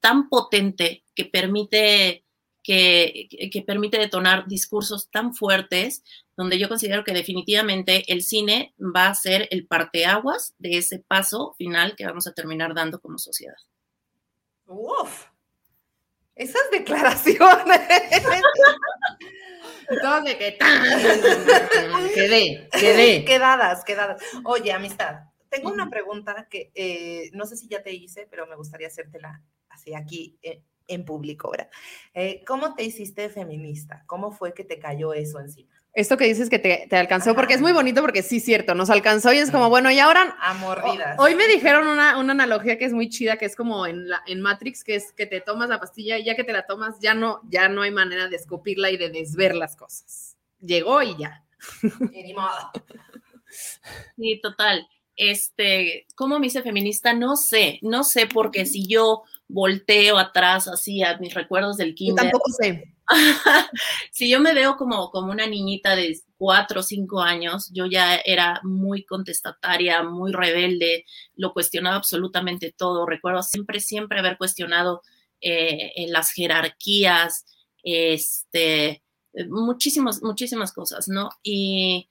[0.00, 2.24] tan potente que permite,
[2.62, 6.02] que, que permite detonar discursos tan fuertes
[6.36, 11.54] donde yo considero que definitivamente el cine va a ser el parteaguas de ese paso
[11.58, 13.56] final que vamos a terminar dando como sociedad.
[14.66, 15.26] Uf,
[16.34, 17.80] esas declaraciones.
[19.90, 20.82] Y todos de que ¡tan!
[22.14, 23.24] quedé, quedé.
[23.24, 24.22] quedadas, quedadas.
[24.44, 28.56] Oye, amistad, tengo una pregunta que eh, no sé si ya te hice, pero me
[28.56, 31.70] gustaría hacértela así aquí eh, en público, ¿verdad?
[32.14, 34.02] Eh, ¿Cómo te hiciste feminista?
[34.06, 35.70] ¿Cómo fue que te cayó eso encima?
[35.94, 37.36] Esto que dices que te, te alcanzó, Ajá.
[37.36, 40.36] porque es muy bonito, porque sí, cierto, nos alcanzó y es como, bueno, y ahora
[40.40, 41.18] A mordidas.
[41.18, 44.22] Hoy me dijeron una, una analogía que es muy chida, que es como en, la,
[44.26, 46.98] en Matrix, que es que te tomas la pastilla y ya que te la tomas,
[47.00, 50.38] ya no, ya no hay manera de escupirla y de desver las cosas.
[50.60, 51.44] Llegó y ya.
[52.10, 52.72] Y ni modo.
[54.16, 54.88] Sí, total.
[55.16, 57.12] Este, ¿cómo me hice feminista?
[57.12, 61.94] No sé, no sé, porque si yo volteo atrás así a mis recuerdos del Yo
[61.96, 62.94] kinder, tampoco sé.
[64.10, 68.16] si yo me veo como, como una niñita de cuatro o cinco años, yo ya
[68.16, 71.04] era muy contestataria, muy rebelde,
[71.34, 73.06] lo cuestionaba absolutamente todo.
[73.06, 75.02] Recuerdo siempre, siempre haber cuestionado
[75.40, 77.44] eh, en las jerarquías,
[77.82, 79.02] este,
[79.48, 81.30] muchísimas, muchísimas cosas, ¿no?
[81.42, 82.08] Y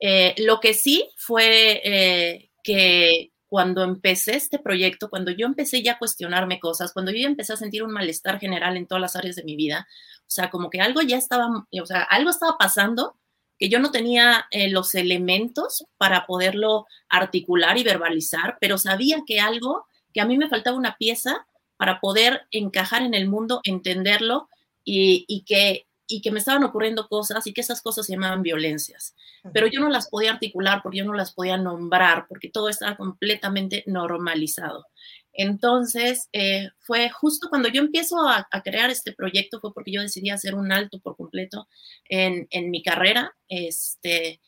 [0.00, 5.92] eh, lo que sí fue eh, que cuando empecé este proyecto, cuando yo empecé ya
[5.92, 9.16] a cuestionarme cosas, cuando yo ya empecé a sentir un malestar general en todas las
[9.16, 9.86] áreas de mi vida,
[10.20, 13.16] o sea, como que algo ya estaba, o sea, algo estaba pasando
[13.58, 19.40] que yo no tenía eh, los elementos para poderlo articular y verbalizar, pero sabía que
[19.40, 24.48] algo, que a mí me faltaba una pieza para poder encajar en el mundo, entenderlo
[24.84, 28.42] y, y que, y que me estaban ocurriendo cosas y que esas cosas se llamaban
[28.42, 29.14] violencias.
[29.52, 32.96] Pero yo no las podía articular porque yo no las podía nombrar, porque todo estaba
[32.96, 34.86] completamente normalizado.
[35.32, 40.00] Entonces, eh, fue justo cuando yo empiezo a, a, crear este proyecto, fue porque yo
[40.00, 41.68] decidí hacer un alto por completo
[42.08, 44.40] en, en mi carrera este,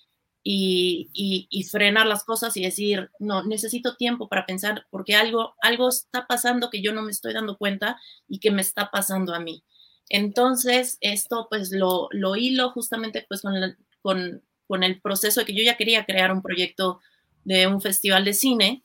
[0.42, 5.54] y, y, y, frenar las cosas y decir, no, necesito tiempo para pensar porque algo,
[5.60, 9.34] algo está pasando que yo no me estoy dando cuenta y que me está pasando
[9.34, 9.62] a mí.
[10.08, 15.76] Entonces, esto pues lo, lo hilo justamente pues con, el proceso de que yo ya
[15.76, 17.00] quería crear un proyecto
[17.44, 18.84] de un festival de cine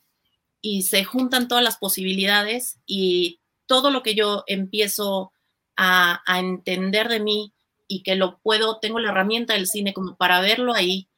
[0.60, 5.32] y se juntan todas las posibilidades y todo lo que yo empiezo
[5.76, 7.52] a, entender de mí
[7.88, 11.08] y que lo puedo, tengo la herramienta del cine como para verlo ahí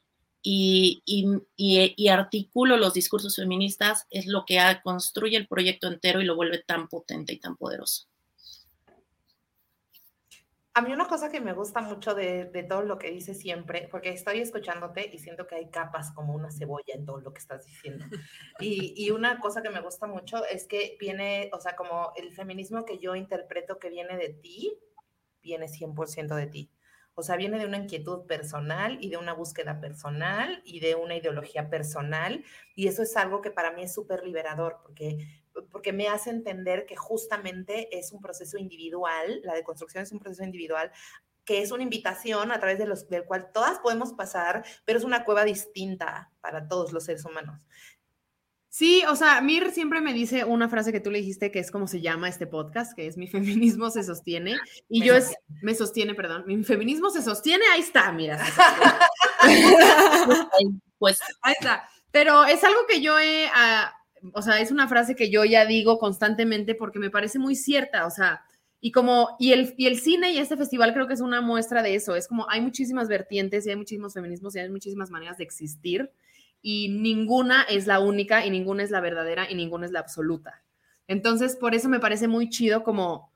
[0.41, 6.25] y, y, y, articulo los discursos feministas, es lo que construye el proyecto entero y
[6.25, 8.07] lo vuelve tan potente y tan poderoso.
[10.77, 13.87] A mí una cosa que me gusta mucho de, de, todo lo que dices siempre,
[13.89, 17.39] porque estoy escuchándote y siento que hay capas como una cebolla en todo lo que
[17.39, 18.05] estás diciendo.
[18.59, 22.31] Y, y, una cosa que me gusta mucho es que viene, o sea, como el
[22.31, 24.77] feminismo que yo interpreto que viene de ti,
[25.41, 26.71] viene 100% de ti.
[27.15, 31.15] O sea, viene de una inquietud personal y de una búsqueda personal y de una
[31.15, 32.43] ideología personal.
[32.75, 35.17] Y eso es algo que para mí es súper liberador, porque
[35.71, 40.43] porque me hace entender que justamente es un proceso individual, la deconstrucción es un proceso
[40.43, 40.91] individual
[41.47, 45.05] que es una invitación a través de los, del cual todas podemos pasar, pero es
[45.05, 47.65] una cueva distinta para todos los seres humanos.
[48.69, 51.71] Sí, o sea, Mir siempre me dice una frase que tú le dijiste que es
[51.71, 54.55] como se llama este podcast, que es mi feminismo se sostiene.
[54.89, 55.45] Y me yo sostiene.
[55.47, 58.39] es, me sostiene, perdón, mi feminismo se sostiene, ahí está, mira.
[60.99, 61.89] pues ahí está.
[62.11, 63.96] Pero es algo que yo he, uh,
[64.33, 68.05] o sea, es una frase que yo ya digo constantemente porque me parece muy cierta,
[68.05, 68.41] o sea,
[68.79, 71.81] y como, y el, y el cine y este festival creo que es una muestra
[71.81, 75.37] de eso, es como hay muchísimas vertientes y hay muchísimos feminismos y hay muchísimas maneras
[75.37, 76.11] de existir
[76.61, 80.63] y ninguna es la única y ninguna es la verdadera y ninguna es la absoluta.
[81.07, 83.31] Entonces, por eso me parece muy chido como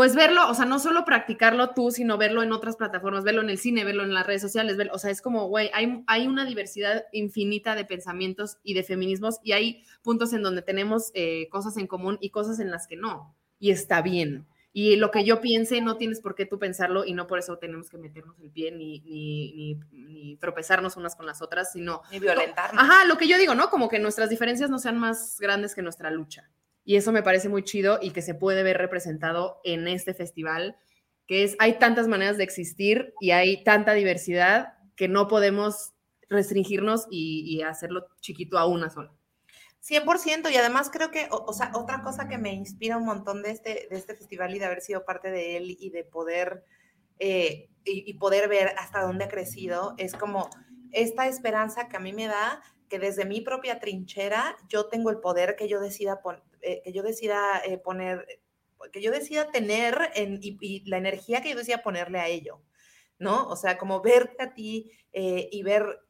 [0.00, 3.50] pues verlo, o sea, no solo practicarlo tú, sino verlo en otras plataformas, verlo en
[3.50, 6.26] el cine, verlo en las redes sociales, verlo, o sea, es como, güey, hay, hay,
[6.26, 11.50] una diversidad infinita de pensamientos y de feminismos y hay puntos en donde tenemos eh,
[11.50, 14.46] cosas en común y cosas en las que no, y está bien.
[14.72, 17.58] Y lo que yo piense, no tienes por qué tú pensarlo y no por eso
[17.58, 22.00] tenemos que meternos el pie ni, ni, ni, ni tropezarnos unas con las otras, sino...
[22.10, 22.82] Ni violentarnos.
[22.82, 23.68] Ajá, lo que yo digo, ¿no?
[23.68, 26.48] Como que nuestras diferencias no sean más grandes que nuestra lucha.
[26.84, 30.76] Y eso me parece muy chido y que se puede ver representado en este festival,
[31.26, 35.92] que es, hay tantas maneras de existir y hay tanta diversidad que no podemos
[36.28, 39.12] restringirnos y, y hacerlo chiquito a una sola.
[39.82, 43.50] 100% y además creo que, o, sea, otra cosa que me inspira un montón de
[43.50, 46.64] este, de este festival y de haber sido parte de él y de poder,
[47.18, 50.50] eh, y poder ver hasta dónde ha crecido, es como
[50.92, 55.18] esta esperanza que a mí me da que desde mi propia trinchera yo tengo el
[55.20, 58.26] poder que yo decida, pon, eh, que yo decida eh, poner,
[58.92, 62.62] que yo decida tener en, y, y, la energía que yo decida ponerle a ello,
[63.18, 63.48] ¿no?
[63.48, 66.00] O sea, como verte a ti eh, y ver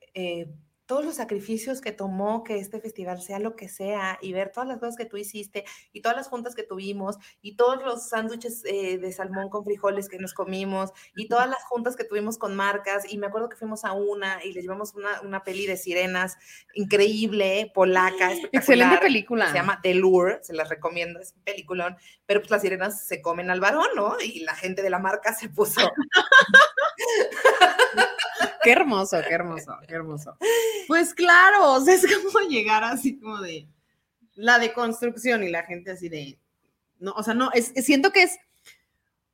[0.90, 4.68] todos los sacrificios que tomó que este festival sea lo que sea y ver todas
[4.68, 8.64] las cosas que tú hiciste y todas las juntas que tuvimos y todos los sándwiches
[8.64, 12.56] eh, de salmón con frijoles que nos comimos y todas las juntas que tuvimos con
[12.56, 15.76] marcas y me acuerdo que fuimos a una y le llevamos una, una peli de
[15.76, 16.36] sirenas
[16.74, 19.46] increíble, polaca, excelente película.
[19.46, 23.22] Se llama The Lure, se las recomiendo, es un peliculón, pero pues las sirenas se
[23.22, 24.16] comen al varón, ¿no?
[24.20, 25.80] Y la gente de la marca se puso...
[28.62, 30.36] qué hermoso, qué hermoso, qué hermoso.
[30.86, 33.68] Pues claro, es como llegar así como de
[34.34, 36.38] la deconstrucción y la gente así de,
[36.98, 38.38] no, o sea, no, es, siento que es,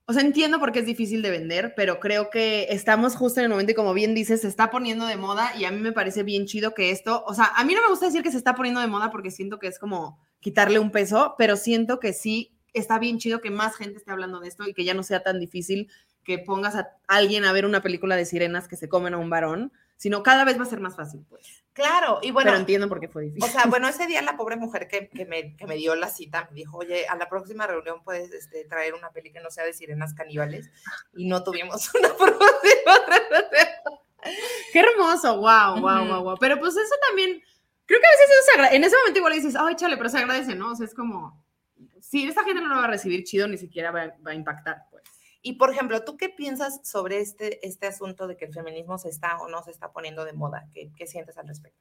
[0.06, 3.44] o sea, entiendo por qué es difícil de vender, pero creo que estamos justo en
[3.44, 5.92] el momento y como bien dices, se está poniendo de moda y a mí me
[5.92, 8.38] parece bien chido que esto, o sea, a mí no me gusta decir que se
[8.38, 12.12] está poniendo de moda porque siento que es como quitarle un peso, pero siento que
[12.12, 15.02] sí está bien chido que más gente esté hablando de esto y que ya no
[15.02, 15.88] sea tan difícil
[16.26, 19.30] que pongas a alguien a ver una película de sirenas que se comen a un
[19.30, 21.64] varón, sino cada vez va a ser más fácil, pues.
[21.72, 22.50] Claro, y bueno.
[22.50, 23.48] Pero entiendo por qué fue difícil.
[23.48, 26.10] O sea, bueno, ese día la pobre mujer que, que, me, que me, dio la
[26.10, 29.50] cita me dijo, oye, a la próxima reunión puedes este, traer una peli que no
[29.50, 30.68] sea de sirenas caníbales.
[31.14, 32.92] Y no tuvimos una próxima
[34.72, 36.36] Qué hermoso, wow, wow, wow, wow.
[36.40, 37.40] Pero pues eso también,
[37.86, 38.76] creo que a veces eso se agradece.
[38.76, 40.72] En ese momento igual dices, ay, chale, pero se agradece, ¿no?
[40.72, 41.40] O sea, es como,
[42.00, 44.82] si esta gente no lo va a recibir chido, ni siquiera va, va a impactar.
[45.46, 49.10] Y por ejemplo, ¿tú qué piensas sobre este, este asunto de que el feminismo se
[49.10, 50.68] está o no se está poniendo de moda?
[50.74, 51.78] ¿Qué, qué sientes al respecto?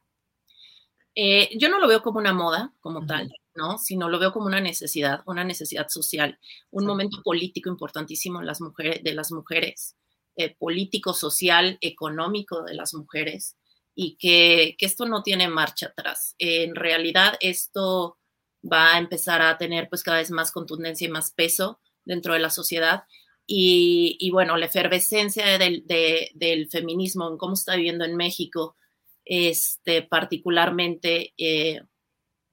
[1.16, 3.08] Eh, yo no lo veo como una moda, como uh -huh.
[3.08, 3.80] tal, ¿no?
[3.80, 6.38] Sino lo veo como una necesidad, una necesidad social,
[6.70, 6.88] un sí.
[6.88, 9.96] momento político importantísimo en las mujeres, de las mujeres,
[10.36, 13.58] eh, político, social, económico de las mujeres,
[13.96, 16.36] y que, que esto no tiene marcha atrás.
[16.38, 18.20] Eh, en realidad, esto
[18.62, 22.40] va a empezar a tener pues cada vez más contundencia y más peso dentro de
[22.40, 23.06] la sociedad
[23.48, 28.76] y, bueno, la efervescencia del, de, del, feminismo, en cómo está viviendo en México,
[29.24, 31.82] este, particularmente, eh,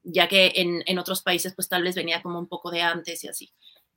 [0.02, 3.28] ya que en, otros países pues tal vez venía como un poco de antes y
[3.28, 3.52] así.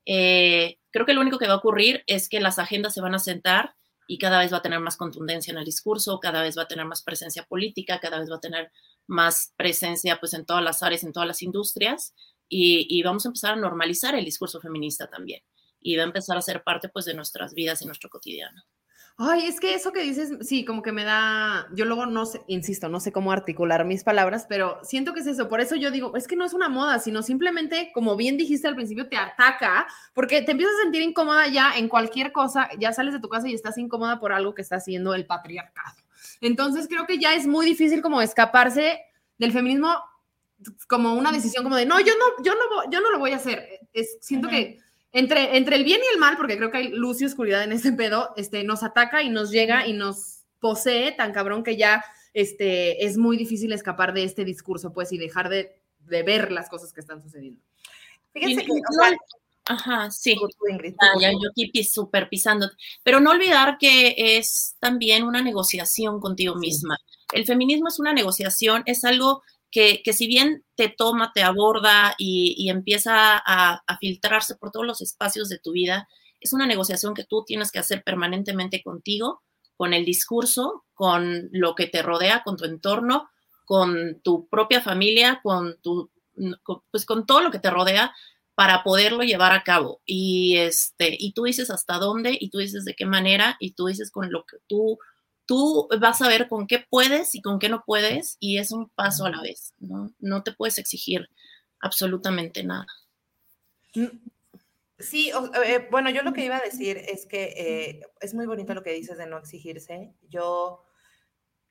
[0.06, 3.16] Eh, Creo que lo único que va a ocurrir es que las agendas se van
[3.16, 3.76] a sentar
[4.08, 6.68] y cada vez va a tener más contundencia en el discurso, cada vez va a
[6.68, 8.72] tener más presencia política, cada vez va a tener
[9.08, 12.14] más presencia pues en todas las áreas, en todas las industrias
[12.48, 15.42] y vamos a empezar a normalizar el discurso feminista también
[15.86, 18.64] y va a empezar a ser parte pues de nuestras vidas y nuestro cotidiano.
[19.18, 22.42] Ay, es que eso que dices, sí, como que me da, yo luego no sé,
[22.48, 25.92] insisto, no sé cómo articular mis palabras, pero siento que es eso, por eso yo
[25.92, 29.16] digo, es que no es una moda, sino simplemente, como bien dijiste al principio, te
[29.16, 33.30] ataca, porque te empiezas a sentir incómoda ya en cualquier cosa, ya sales de tu
[33.30, 35.96] casa y estás incómoda por algo que está haciendo el patriarcado.
[36.42, 39.02] Entonces creo que ya es muy difícil como escaparse
[39.38, 39.96] del feminismo
[40.88, 43.38] como una decisión como de, no, yo no, yo no, yo no lo voy a
[43.38, 43.80] hacer.
[43.94, 44.80] Es, siento que
[45.16, 47.72] entre, entre el bien y el mal, porque creo que hay luz y oscuridad en
[47.72, 52.04] este pedo, este, nos ataca y nos llega y nos posee tan cabrón que ya
[52.34, 56.70] este, es muy difícil escapar de este discurso, pues, y dejar de, de ver las
[56.70, 57.62] cosas que están sucediendo.
[58.34, 58.72] Fíjense que,
[59.68, 60.36] Ajá, sí.
[61.00, 62.70] Ah, ya, yo aquí súper pisando.
[63.02, 66.98] Pero no olvidar que es también una negociación contigo misma.
[67.34, 69.42] El feminismo es una negociación, es algo
[69.72, 75.50] que, si bien te toma, te aborda y, empieza a, filtrarse por todos los espacios
[75.50, 76.08] de tu vida,
[76.40, 79.42] es una negociación que tú tienes que hacer permanentemente contigo,
[79.78, 83.30] con el discurso, con lo que te rodea, con tu entorno,
[83.66, 86.12] con tu propia familia, con tu,
[86.92, 88.14] pues con todo lo que te rodea
[88.56, 90.02] para poderlo llevar a cabo.
[90.06, 93.88] Y este, y tú dices hasta dónde, y tú dices de qué manera, y tú
[93.88, 94.98] dices con lo que tú
[95.46, 98.90] tú vas a ver con qué puedes y con qué no puedes y es un
[98.90, 100.12] paso a la vez, ¿no?
[100.20, 101.30] No te puedes exigir
[101.80, 102.88] absolutamente nada.
[104.98, 105.32] Sí,
[105.66, 108.84] eh, bueno, yo lo que iba a decir es que eh, es muy bonito lo
[108.84, 110.14] que dices de no exigirse.
[110.30, 110.84] Yo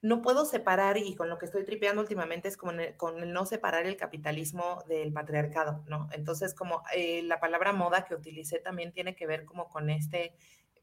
[0.03, 3.33] no puedo separar, y con lo que estoy tripeando últimamente es con el, con el
[3.33, 6.09] no separar el capitalismo del patriarcado, ¿no?
[6.13, 10.35] Entonces, como eh, la palabra moda que utilicé también tiene que ver como con este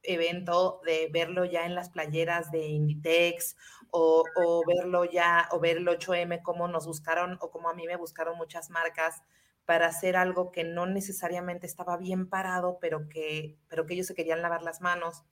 [0.03, 3.55] evento de verlo ya en las playeras de Inditex
[3.91, 4.23] o,
[4.65, 8.37] verlo ya, o ver el 8M, como nos buscaron o como a mí me buscaron
[8.37, 9.21] muchas marcas
[9.65, 14.15] para hacer algo que no necesariamente estaba bien parado, pero que, pero que ellos se
[14.15, 15.23] querían lavar las manos.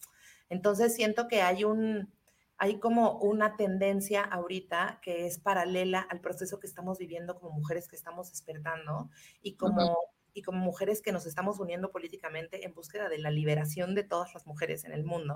[0.49, 2.13] Entonces siento que hay un,
[2.57, 7.87] hay como una tendencia ahorita que es paralela al proceso que estamos viviendo como mujeres
[7.87, 9.09] que estamos despertando
[9.41, 9.97] y como
[10.33, 14.33] y como mujeres que nos estamos uniendo políticamente en búsqueda de la liberación de todas
[14.33, 15.35] las mujeres en el mundo.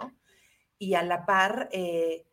[0.78, 2.26] Y a la par, eh,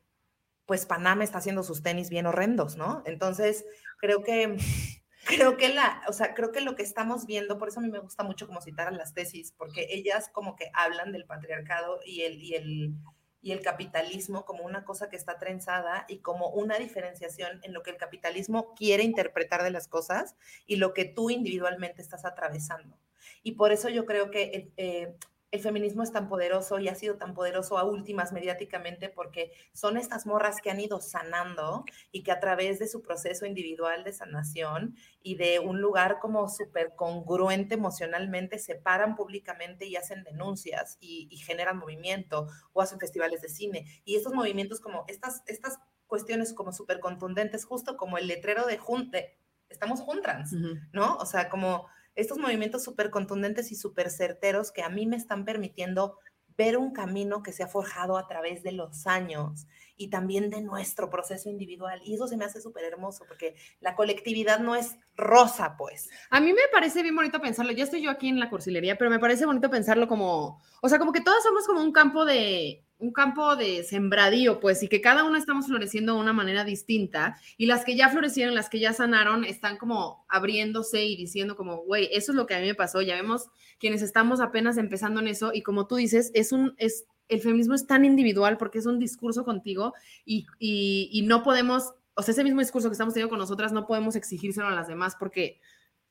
[0.66, 3.02] pues Panamá está haciendo sus tenis bien horrendos, ¿no?
[3.04, 3.64] Entonces,
[3.98, 4.56] creo que,
[5.26, 7.90] creo que la, o sea, creo que lo que estamos viendo, por eso a mí
[7.90, 12.00] me gusta mucho como citar a las tesis, porque ellas como que hablan del patriarcado
[12.04, 12.94] y el, y el,
[13.42, 17.82] y el capitalismo como una cosa que está trenzada y como una diferenciación en lo
[17.82, 20.36] que el capitalismo quiere interpretar de las cosas
[20.66, 22.98] y lo que tú individualmente estás atravesando.
[23.42, 25.14] Y por eso yo creo que eh,
[25.50, 29.96] el feminismo es tan poderoso y ha sido tan poderoso a últimas mediáticamente porque son
[29.96, 34.12] estas morras que han ido sanando y que a través de su proceso individual de
[34.12, 40.98] sanación y de un lugar como súper congruente emocionalmente se paran públicamente y hacen denuncias
[41.00, 43.86] y, generan movimiento o hacen festivales de cine.
[44.04, 48.76] Y estos movimientos como estas, estas cuestiones como súper contundentes, justo como el letrero de
[48.76, 49.38] Junte,
[49.68, 50.52] estamos juntrans,
[50.92, 51.16] ¿no?
[51.16, 51.86] O sea, como
[52.20, 56.18] estos movimientos súper contundentes y súper certeros que a mí me están permitiendo
[56.56, 59.66] ver un camino que se ha forjado a través de los años
[59.96, 62.00] y también de nuestro proceso individual.
[62.04, 66.10] Y eso se me hace súper hermoso porque la colectividad no es rosa, pues.
[66.28, 67.72] A mí me parece bien bonito pensarlo.
[67.72, 70.98] Ya estoy yo aquí en la cursilería, pero me parece bonito pensarlo como, o sea,
[70.98, 75.00] como que todos somos como un campo de un campo de sembradío, pues, y que
[75.00, 78.78] cada uno estamos floreciendo de una manera distinta, y las que ya florecieron, las que
[78.78, 82.66] ya sanaron, están como abriéndose y diciendo como, güey, eso es lo que a mí
[82.66, 83.48] me pasó, ya vemos
[83.78, 87.74] quienes estamos apenas empezando en eso, y como tú dices, es un, es, el feminismo
[87.74, 89.94] es tan individual porque es un discurso contigo,
[90.24, 93.72] y, y, y no podemos, o sea, ese mismo discurso que estamos teniendo con nosotras,
[93.72, 95.58] no podemos exigírselo a las demás porque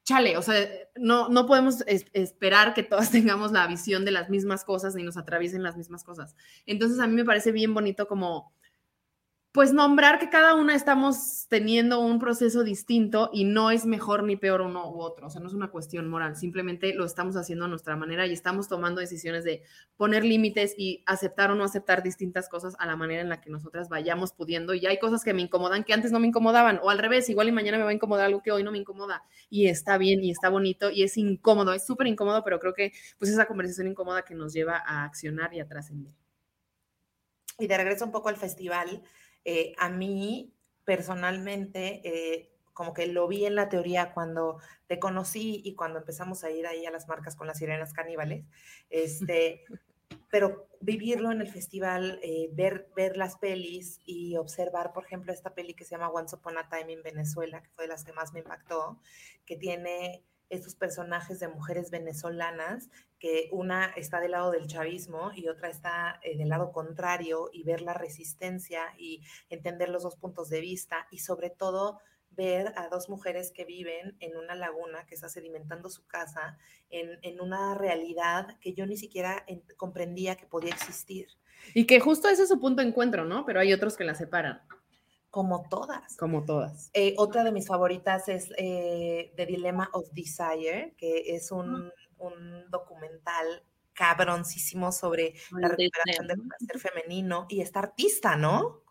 [0.10, 4.66] chale, o sea, no, no podemos esperar que todas tengamos la visión de las mismas
[4.66, 6.36] cosas ni nos atraviesen las mismas cosas.
[6.66, 8.52] Entonces a mí me parece bien bonito como
[9.52, 14.36] pues nombrar que cada una estamos teniendo un proceso distinto y no es mejor ni
[14.36, 17.66] peor uno u otro, o sea, no es una cuestión moral, simplemente lo estamos haciendo
[17.66, 19.64] a nuestra manera y estamos tomando decisiones de
[19.98, 23.50] poner límites y aceptar o no aceptar distintas cosas a la manera en la que
[23.50, 24.76] nosotras vayamos pudiendo.
[24.76, 27.48] Y hay cosas que me incomodan que antes no me incomodaban o al revés, igual
[27.50, 29.24] y mañana me va a incomodar algo que hoy no me incomoda.
[29.50, 32.94] Y está bien y está bonito y es incómodo, es súper incómodo, pero creo que
[33.18, 36.14] pues esa conversación incómoda que nos lleva a accionar y a trascender.
[37.58, 39.04] Y de regreso un poco al festival,
[39.52, 40.54] eh, a mí
[40.86, 46.44] personalmente, eh, como que lo vi en la teoría cuando te conocí y cuando empezamos
[46.44, 48.46] a ir ahí a las marcas con las sirenas caníbales,
[48.92, 49.64] este,
[50.30, 55.56] pero vivirlo en el festival, eh, ver, ver las pelis y observar, por ejemplo, esta
[55.56, 58.14] peli que se llama Once Upon a Time in Venezuela, que fue de las que
[58.14, 59.02] más me impactó,
[59.48, 62.90] que tiene estos personajes de mujeres venezolanas,
[63.20, 67.64] que una está del lado del chavismo y otra está eh, del lado contrario, y
[67.64, 72.00] ver la resistencia y entender los dos puntos de vista y sobre todo
[72.32, 76.58] ver a dos mujeres que viven en una laguna que está sedimentando su casa
[76.90, 79.46] en, una realidad que yo ni siquiera
[79.78, 81.28] comprendía que podía existir.
[81.74, 83.46] Y que justo ese es su punto de encuentro, ¿no?
[83.46, 84.62] Pero hay otros que la separan.
[85.30, 86.18] Como todas.
[86.18, 86.90] Como todas.
[86.94, 91.92] Eh, otra de mis favoritas es eh, The Dilemma of Desire, que es un,
[92.70, 93.64] documental
[93.94, 98.84] cabroncísimo sobre la recuperación del placer femenino y esta artista, ¿no?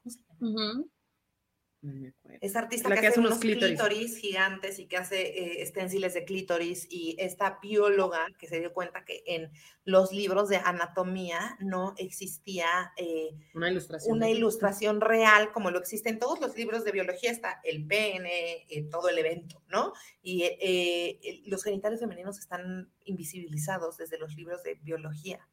[1.81, 4.16] ¿Cómo es artista que, hace unos clítoris.
[4.18, 5.72] gigantes y que hace eh,
[6.12, 9.51] de clítoris y esta bióloga que se dio cuenta que en
[9.85, 16.09] los libros de anatomía no existía eh, una, ilustración, una ilustración real como lo existe
[16.09, 19.93] en todos los libros de biología, está el pene, eh, todo el evento, ¿no?
[20.22, 25.49] Y eh, los genitales femeninos están invisibilizados desde los libros de biología.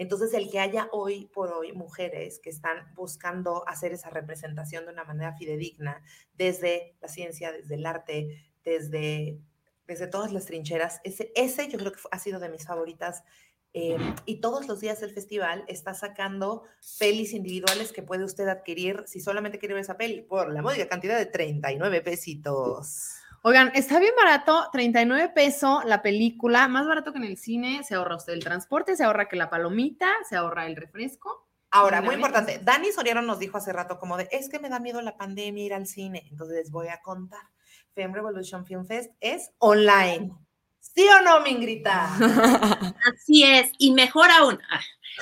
[0.00, 4.92] Entonces, el que haya hoy por hoy mujeres que están buscando hacer esa representación de
[4.92, 9.38] una manera fidedigna desde la ciencia, desde el arte, desde,
[9.86, 13.24] desde todas las trincheras, ese, ese yo creo que ha sido de mis favoritas.
[13.74, 16.62] Eh, y todos los días el festival está sacando
[16.98, 20.88] pelis individuales que puede usted adquirir si solamente quiere ver esa peli por la módica
[20.88, 23.16] cantidad de 39 pesitos.
[23.42, 27.94] Oigan, está bien barato, 39 pesos la película, más barato que en el cine, se
[27.94, 31.48] ahorra usted el transporte, se ahorra que la palomita, se ahorra el refresco.
[31.70, 34.78] Ahora, muy importante, Dani Soriano nos dijo hace rato como de, es que me da
[34.78, 37.40] miedo la pandemia ir al cine, entonces les voy a contar.
[37.94, 40.32] Femme Revolution Film Fest es online.
[40.80, 42.10] ¿Sí o no, Mingrita?
[43.06, 44.60] Así es, y mejor aún.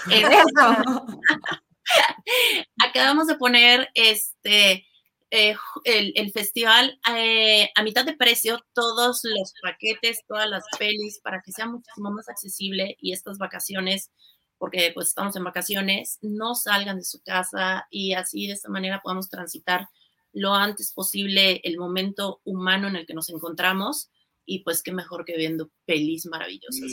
[2.85, 4.88] Acabamos de poner este
[5.31, 11.43] eh, el, festival eh, a mitad de precio, todos los paquetes, todas las pelis, para
[11.43, 14.11] que sea muchísimo más accesible y estas vacaciones,
[14.57, 19.01] porque pues estamos en vacaciones, no salgan de su casa y así de esta manera
[19.03, 19.89] podamos transitar
[20.33, 24.11] lo antes posible el momento humano en el que nos encontramos
[24.49, 26.93] y pues qué mejor que viendo pelis maravillosas.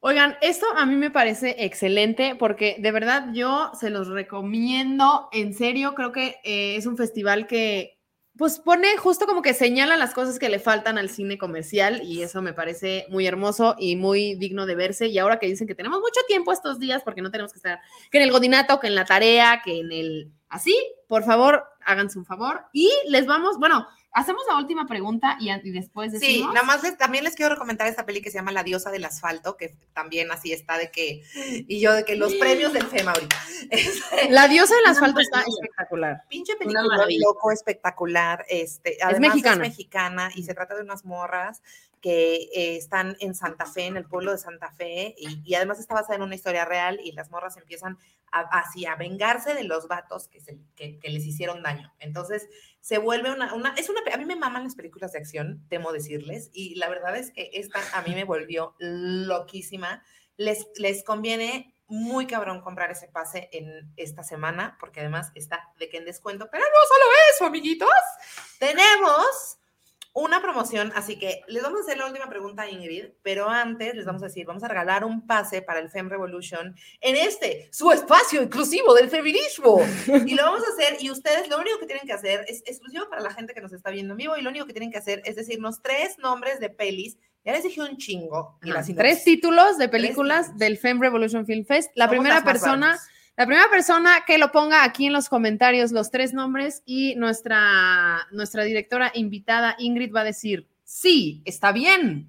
[0.00, 5.54] Oigan, esto a mí me parece excelente porque de verdad yo se los recomiendo, en
[5.54, 7.98] serio, creo que eh, es un festival que
[8.36, 12.22] pues pone justo como que señala las cosas que le faltan al cine comercial y
[12.22, 15.06] eso me parece muy hermoso y muy digno de verse.
[15.08, 17.80] Y ahora que dicen que tenemos mucho tiempo estos días porque no tenemos que estar
[18.10, 20.76] que en el godinato, que en la tarea, que en el así,
[21.08, 23.86] por favor, háganse un favor y les vamos, bueno,
[24.18, 26.50] Hacemos la última pregunta y, después decimos.
[26.50, 29.04] Sí, nada más también les quiero recomendar esta peli que se llama La diosa del
[29.04, 31.22] asfalto, que también así está de que,
[31.68, 33.36] y yo de que los premios del FEMA ahorita.
[34.30, 36.24] La diosa del asfalto está espectacular.
[36.28, 38.44] Pinche película loco, espectacular.
[38.48, 39.64] Este, es mexicana.
[39.64, 41.62] es mexicana y se trata de unas morras
[42.00, 45.94] que eh, están en Santa Fe, en el pueblo de Santa Fe, y, además está
[45.94, 47.98] basada en una historia real y las morras empiezan
[48.30, 51.92] a, así a vengarse de los vatos que, se, que, les hicieron daño.
[51.98, 52.48] Entonces
[52.88, 55.92] se vuelve una, una, es una, a mí me maman las películas de acción, temo
[55.92, 60.02] decirles, y la verdad es que esta a mí me volvió loquísima.
[60.38, 65.90] Les, les conviene muy cabrón comprar ese pase en esta semana, porque además está de
[65.90, 67.90] que en descuento, pero no solo eso, amiguitos,
[68.58, 69.58] tenemos
[70.18, 73.94] una promoción, así que les vamos a hacer la última pregunta a Ingrid, pero antes
[73.94, 77.68] les vamos a decir, vamos a regalar un pase para el Fem Revolution en este,
[77.72, 79.80] su espacio exclusivo del feminismo.
[80.26, 83.08] Y lo vamos a hacer y ustedes lo único que tienen que hacer es exclusivo
[83.08, 84.98] para la gente que nos está viendo en vivo y lo único que tienen que
[84.98, 87.16] hacer es decirnos tres nombres de pelis.
[87.44, 88.58] Ya les dije un chingo.
[88.96, 91.90] tres títulos de películas del Fem Revolution Film Fest.
[91.94, 92.98] La primera persona...
[93.38, 98.26] La primera persona que lo ponga aquí en los comentarios los tres nombres y nuestra,
[98.32, 102.28] nuestra directora invitada Ingrid va a decir, sí, está bien.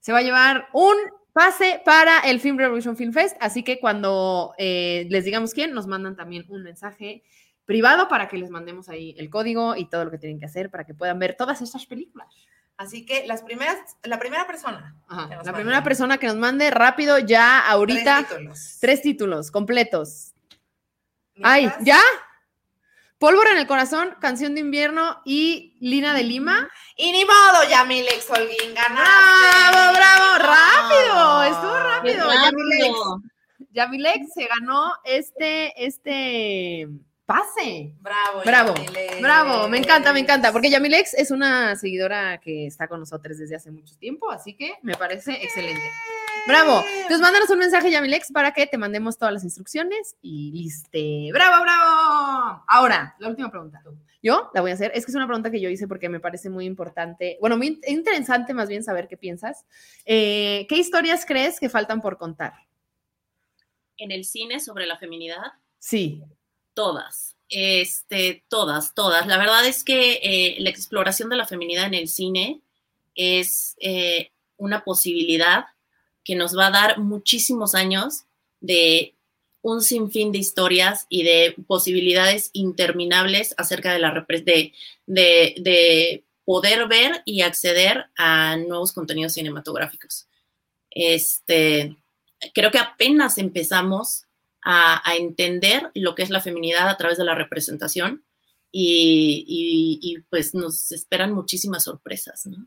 [0.00, 0.96] Se va a llevar un
[1.32, 5.86] pase para el Film Revolution Film Fest, así que cuando eh, les digamos quién, nos
[5.86, 7.22] mandan también un mensaje
[7.64, 10.68] privado para que les mandemos ahí el código y todo lo que tienen que hacer
[10.68, 12.28] para que puedan ver todas estas películas.
[12.76, 14.94] Así que las primeras, la primera persona.
[15.08, 18.16] la primera persona que nos mande rápido ya ahorita.
[18.18, 18.76] Tres títulos.
[18.80, 20.33] Tres títulos completos.
[21.42, 22.00] Ay, ¿ya?
[23.18, 26.68] Pólvora en el corazón, canción de invierno y Lina de Lima.
[26.96, 29.72] Y ni modo, Yamilex Holguín, ganaste.
[29.72, 30.38] ¡Bravo, bravo!
[30.38, 31.42] ¡Rápido!
[31.44, 32.30] Estuvo rápido.
[32.30, 32.96] Yamilex.
[33.70, 36.88] Yamilex se ganó este, este,
[37.24, 37.94] pase.
[38.00, 38.42] Bravo.
[38.44, 39.20] Bravo, Yamilex.
[39.20, 43.56] bravo, me encanta, me encanta, porque Yamilex es una seguidora que está con nosotros desde
[43.56, 45.90] hace mucho tiempo, así que me parece excelente.
[46.46, 46.84] Bravo.
[46.94, 51.30] Entonces, mándanos un mensaje, Yamilex, para que te mandemos todas las instrucciones y liste.
[51.32, 52.64] ¡Bravo, bravo!
[52.68, 53.82] Ahora, la última pregunta.
[54.22, 54.90] Yo la voy a hacer.
[54.94, 57.38] Es que es una pregunta que yo hice porque me parece muy importante.
[57.40, 59.64] Bueno, muy in- interesante más bien saber qué piensas.
[60.04, 62.52] Eh, ¿Qué historias crees que faltan por contar?
[63.96, 66.22] En el cine sobre la feminidad, Sí.
[66.74, 69.26] todas, este, todas, todas.
[69.26, 72.60] La verdad es que eh, la exploración de la feminidad en el cine
[73.14, 75.66] es eh, una posibilidad
[76.24, 78.24] que nos va a dar muchísimos años
[78.60, 79.14] de
[79.62, 84.72] un sinfín de historias y de posibilidades interminables acerca de la de,
[85.06, 90.26] de, de poder ver y acceder a nuevos contenidos cinematográficos.
[90.90, 91.96] Este,
[92.54, 94.24] creo que apenas empezamos
[94.62, 98.24] a, a entender lo que es la feminidad a través de la representación
[98.70, 102.66] y, y- y, pues nos esperan muchísimas sorpresas, ¿no?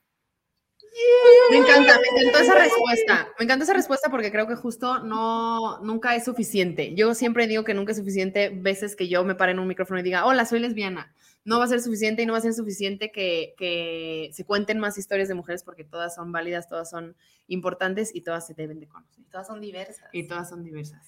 [1.51, 3.27] Me encanta, me encantó esa respuesta.
[3.37, 6.93] Me encantó esa respuesta porque creo que justo no, nunca es suficiente.
[6.95, 9.99] Yo siempre digo que nunca es suficiente veces que yo me pare en un micrófono
[9.99, 11.13] y diga, hola, soy lesbiana.
[11.45, 14.79] No va a ser suficiente y no va a ser suficiente que, que se cuenten
[14.79, 17.15] más historias de mujeres porque todas son válidas, todas son
[17.47, 19.23] importantes y todas se deben de conocer.
[19.31, 20.09] Todas son diversas.
[20.11, 21.07] Y todas son diversas.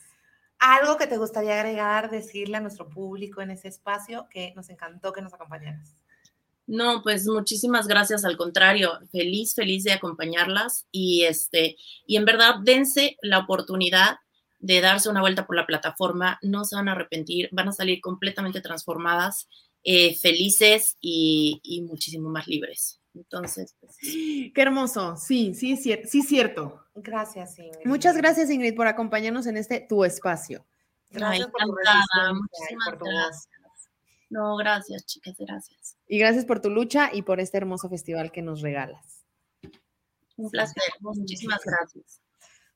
[0.59, 5.13] Algo que te gustaría agregar, decirle a nuestro público en ese espacio que nos encantó
[5.13, 5.95] que nos acompañaras.
[6.69, 12.55] No, pues muchísimas gracias, al contrario, feliz, feliz de acompañarlas y este, y en verdad
[12.63, 14.17] dense la oportunidad
[14.59, 18.01] de darse una vuelta por la plataforma, no se van a arrepentir, van a salir
[18.01, 19.47] completamente transformadas,
[19.83, 22.99] eh, felices y, y muchísimo más libres.
[23.15, 25.15] Entonces, pues, Qué hermoso.
[25.17, 26.83] Sí, sí, cier- sí, cierto.
[26.93, 27.85] Gracias, Ingrid.
[27.85, 30.65] Muchas gracias, Ingrid, por acompañarnos en este tu espacio.
[31.09, 31.71] Gracias ay, por tu
[32.35, 33.47] muchísimas por tu voz.
[34.29, 35.97] No, gracias, chicas, gracias.
[36.07, 39.25] Y gracias por tu lucha y por este hermoso festival que nos regalas.
[40.37, 42.21] Un placer, muchísimas gracias.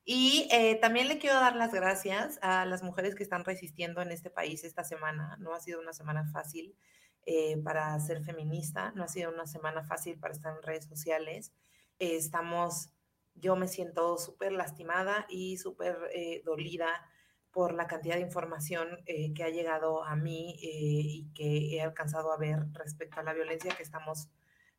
[0.05, 4.11] Y eh, también le quiero dar las gracias a las mujeres que están resistiendo en
[4.11, 5.37] este país esta semana.
[5.39, 6.75] No ha sido una semana fácil
[7.25, 11.53] eh, para ser feminista, no ha sido una semana fácil para estar en redes sociales.
[11.99, 12.89] Eh, estamos,
[13.35, 16.89] yo me siento súper lastimada y súper eh, dolida
[17.53, 21.81] por la cantidad de información eh, que ha llegado a mí eh, y que he
[21.81, 24.27] alcanzado a ver respecto a la violencia que estamos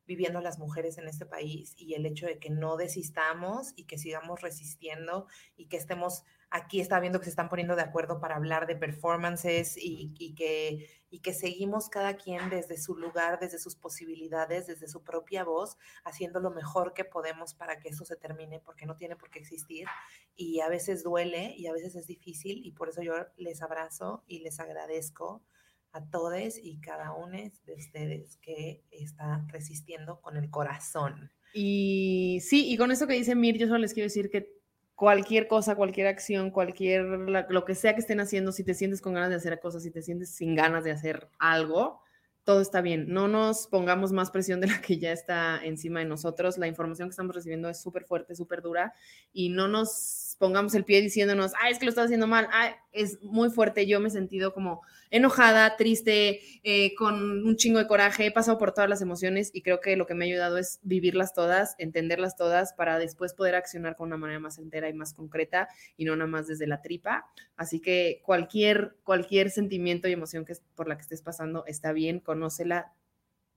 [0.07, 3.97] viviendo las mujeres en este país y el hecho de que no desistamos y que
[3.97, 6.25] sigamos resistiendo y que estemos
[6.55, 10.89] aquí, está viendo que se están poniendo de acuerdo para hablar de performances y, que,
[11.21, 16.39] que seguimos cada quien desde su lugar, desde sus posibilidades, desde su propia voz, haciendo
[16.39, 19.89] lo mejor que podemos para que esto se termine, porque no tiene por qué existir.
[20.37, 24.23] Y a veces duele y a veces es difícil y por eso yo les abrazo
[24.29, 25.43] y les agradezco
[25.91, 31.33] a todos y cada uno de ustedes que está resistiendo con el corazón.
[31.53, 34.64] Y sí, y con eso que dice Mir, yo solo les quiero decir que
[34.95, 39.15] cualquier cosa, cualquier acción, cualquier, lo que sea que estén haciendo, si te sientes con
[39.15, 42.01] ganas de hacer cosas, si te sientes sin ganas de hacer algo,
[42.45, 43.07] todo está bien.
[43.09, 46.59] No nos pongamos más presión de la que ya está encima de nosotros.
[46.59, 48.95] La información que estamos recibiendo es súper fuerte, súper dura,
[49.33, 49.91] y no nos
[50.37, 53.87] pongamos el pie diciéndonos, ah, es que lo estás haciendo mal, ah, es muy fuerte.
[53.87, 58.59] Yo me he sentido como enojada, triste, eh, con un chingo de coraje, he pasado
[58.59, 61.75] por todas las emociones y creo que lo que me ha ayudado es vivirlas todas,
[61.79, 66.05] entenderlas todas para después poder accionar con una manera más entera y más concreta y
[66.05, 67.27] no nada más desde la tripa.
[67.57, 72.21] Así que cualquier, cualquier sentimiento y emoción que por la que estés pasando está bien,
[72.21, 72.93] conócela,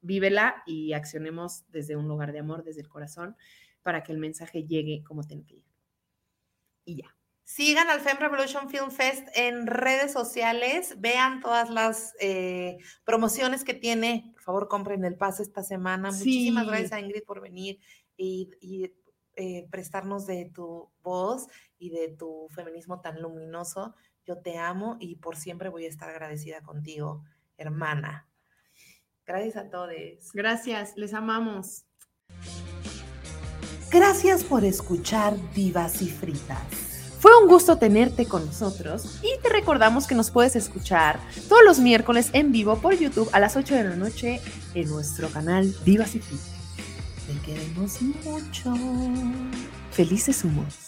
[0.02, 3.36] vívela y accionemos desde un lugar de amor, desde el corazón,
[3.84, 5.64] para que el mensaje llegue como tiene que.
[6.88, 7.18] Y ya.
[7.44, 13.74] Sigan al Femme Revolution Film Fest en redes sociales, vean todas las eh, promociones que
[13.74, 14.32] tiene.
[14.34, 16.12] Por favor, compren el pase esta semana.
[16.12, 17.80] Muchísimas gracias a Ingrid por venir
[18.18, 18.94] y, y,
[19.38, 21.48] eh, prestarnos de tu voz
[21.80, 23.96] y de tu feminismo tan luminoso.
[24.26, 27.24] Yo te amo y por siempre voy a estar agradecida contigo,
[27.58, 28.28] hermana.
[29.26, 29.92] Gracias a todos.
[30.34, 31.87] Gracias, les amamos.
[33.90, 36.60] Gracias por escuchar Divas y Fritas.
[37.20, 41.80] Fue un gusto tenerte con nosotros y te recordamos que nos puedes escuchar todos los
[41.80, 44.42] miércoles en vivo por YouTube a las 8 de la noche
[44.74, 46.52] en nuestro canal Divas y Fritas.
[47.28, 48.74] Te queremos mucho.
[49.92, 50.87] Felices humos.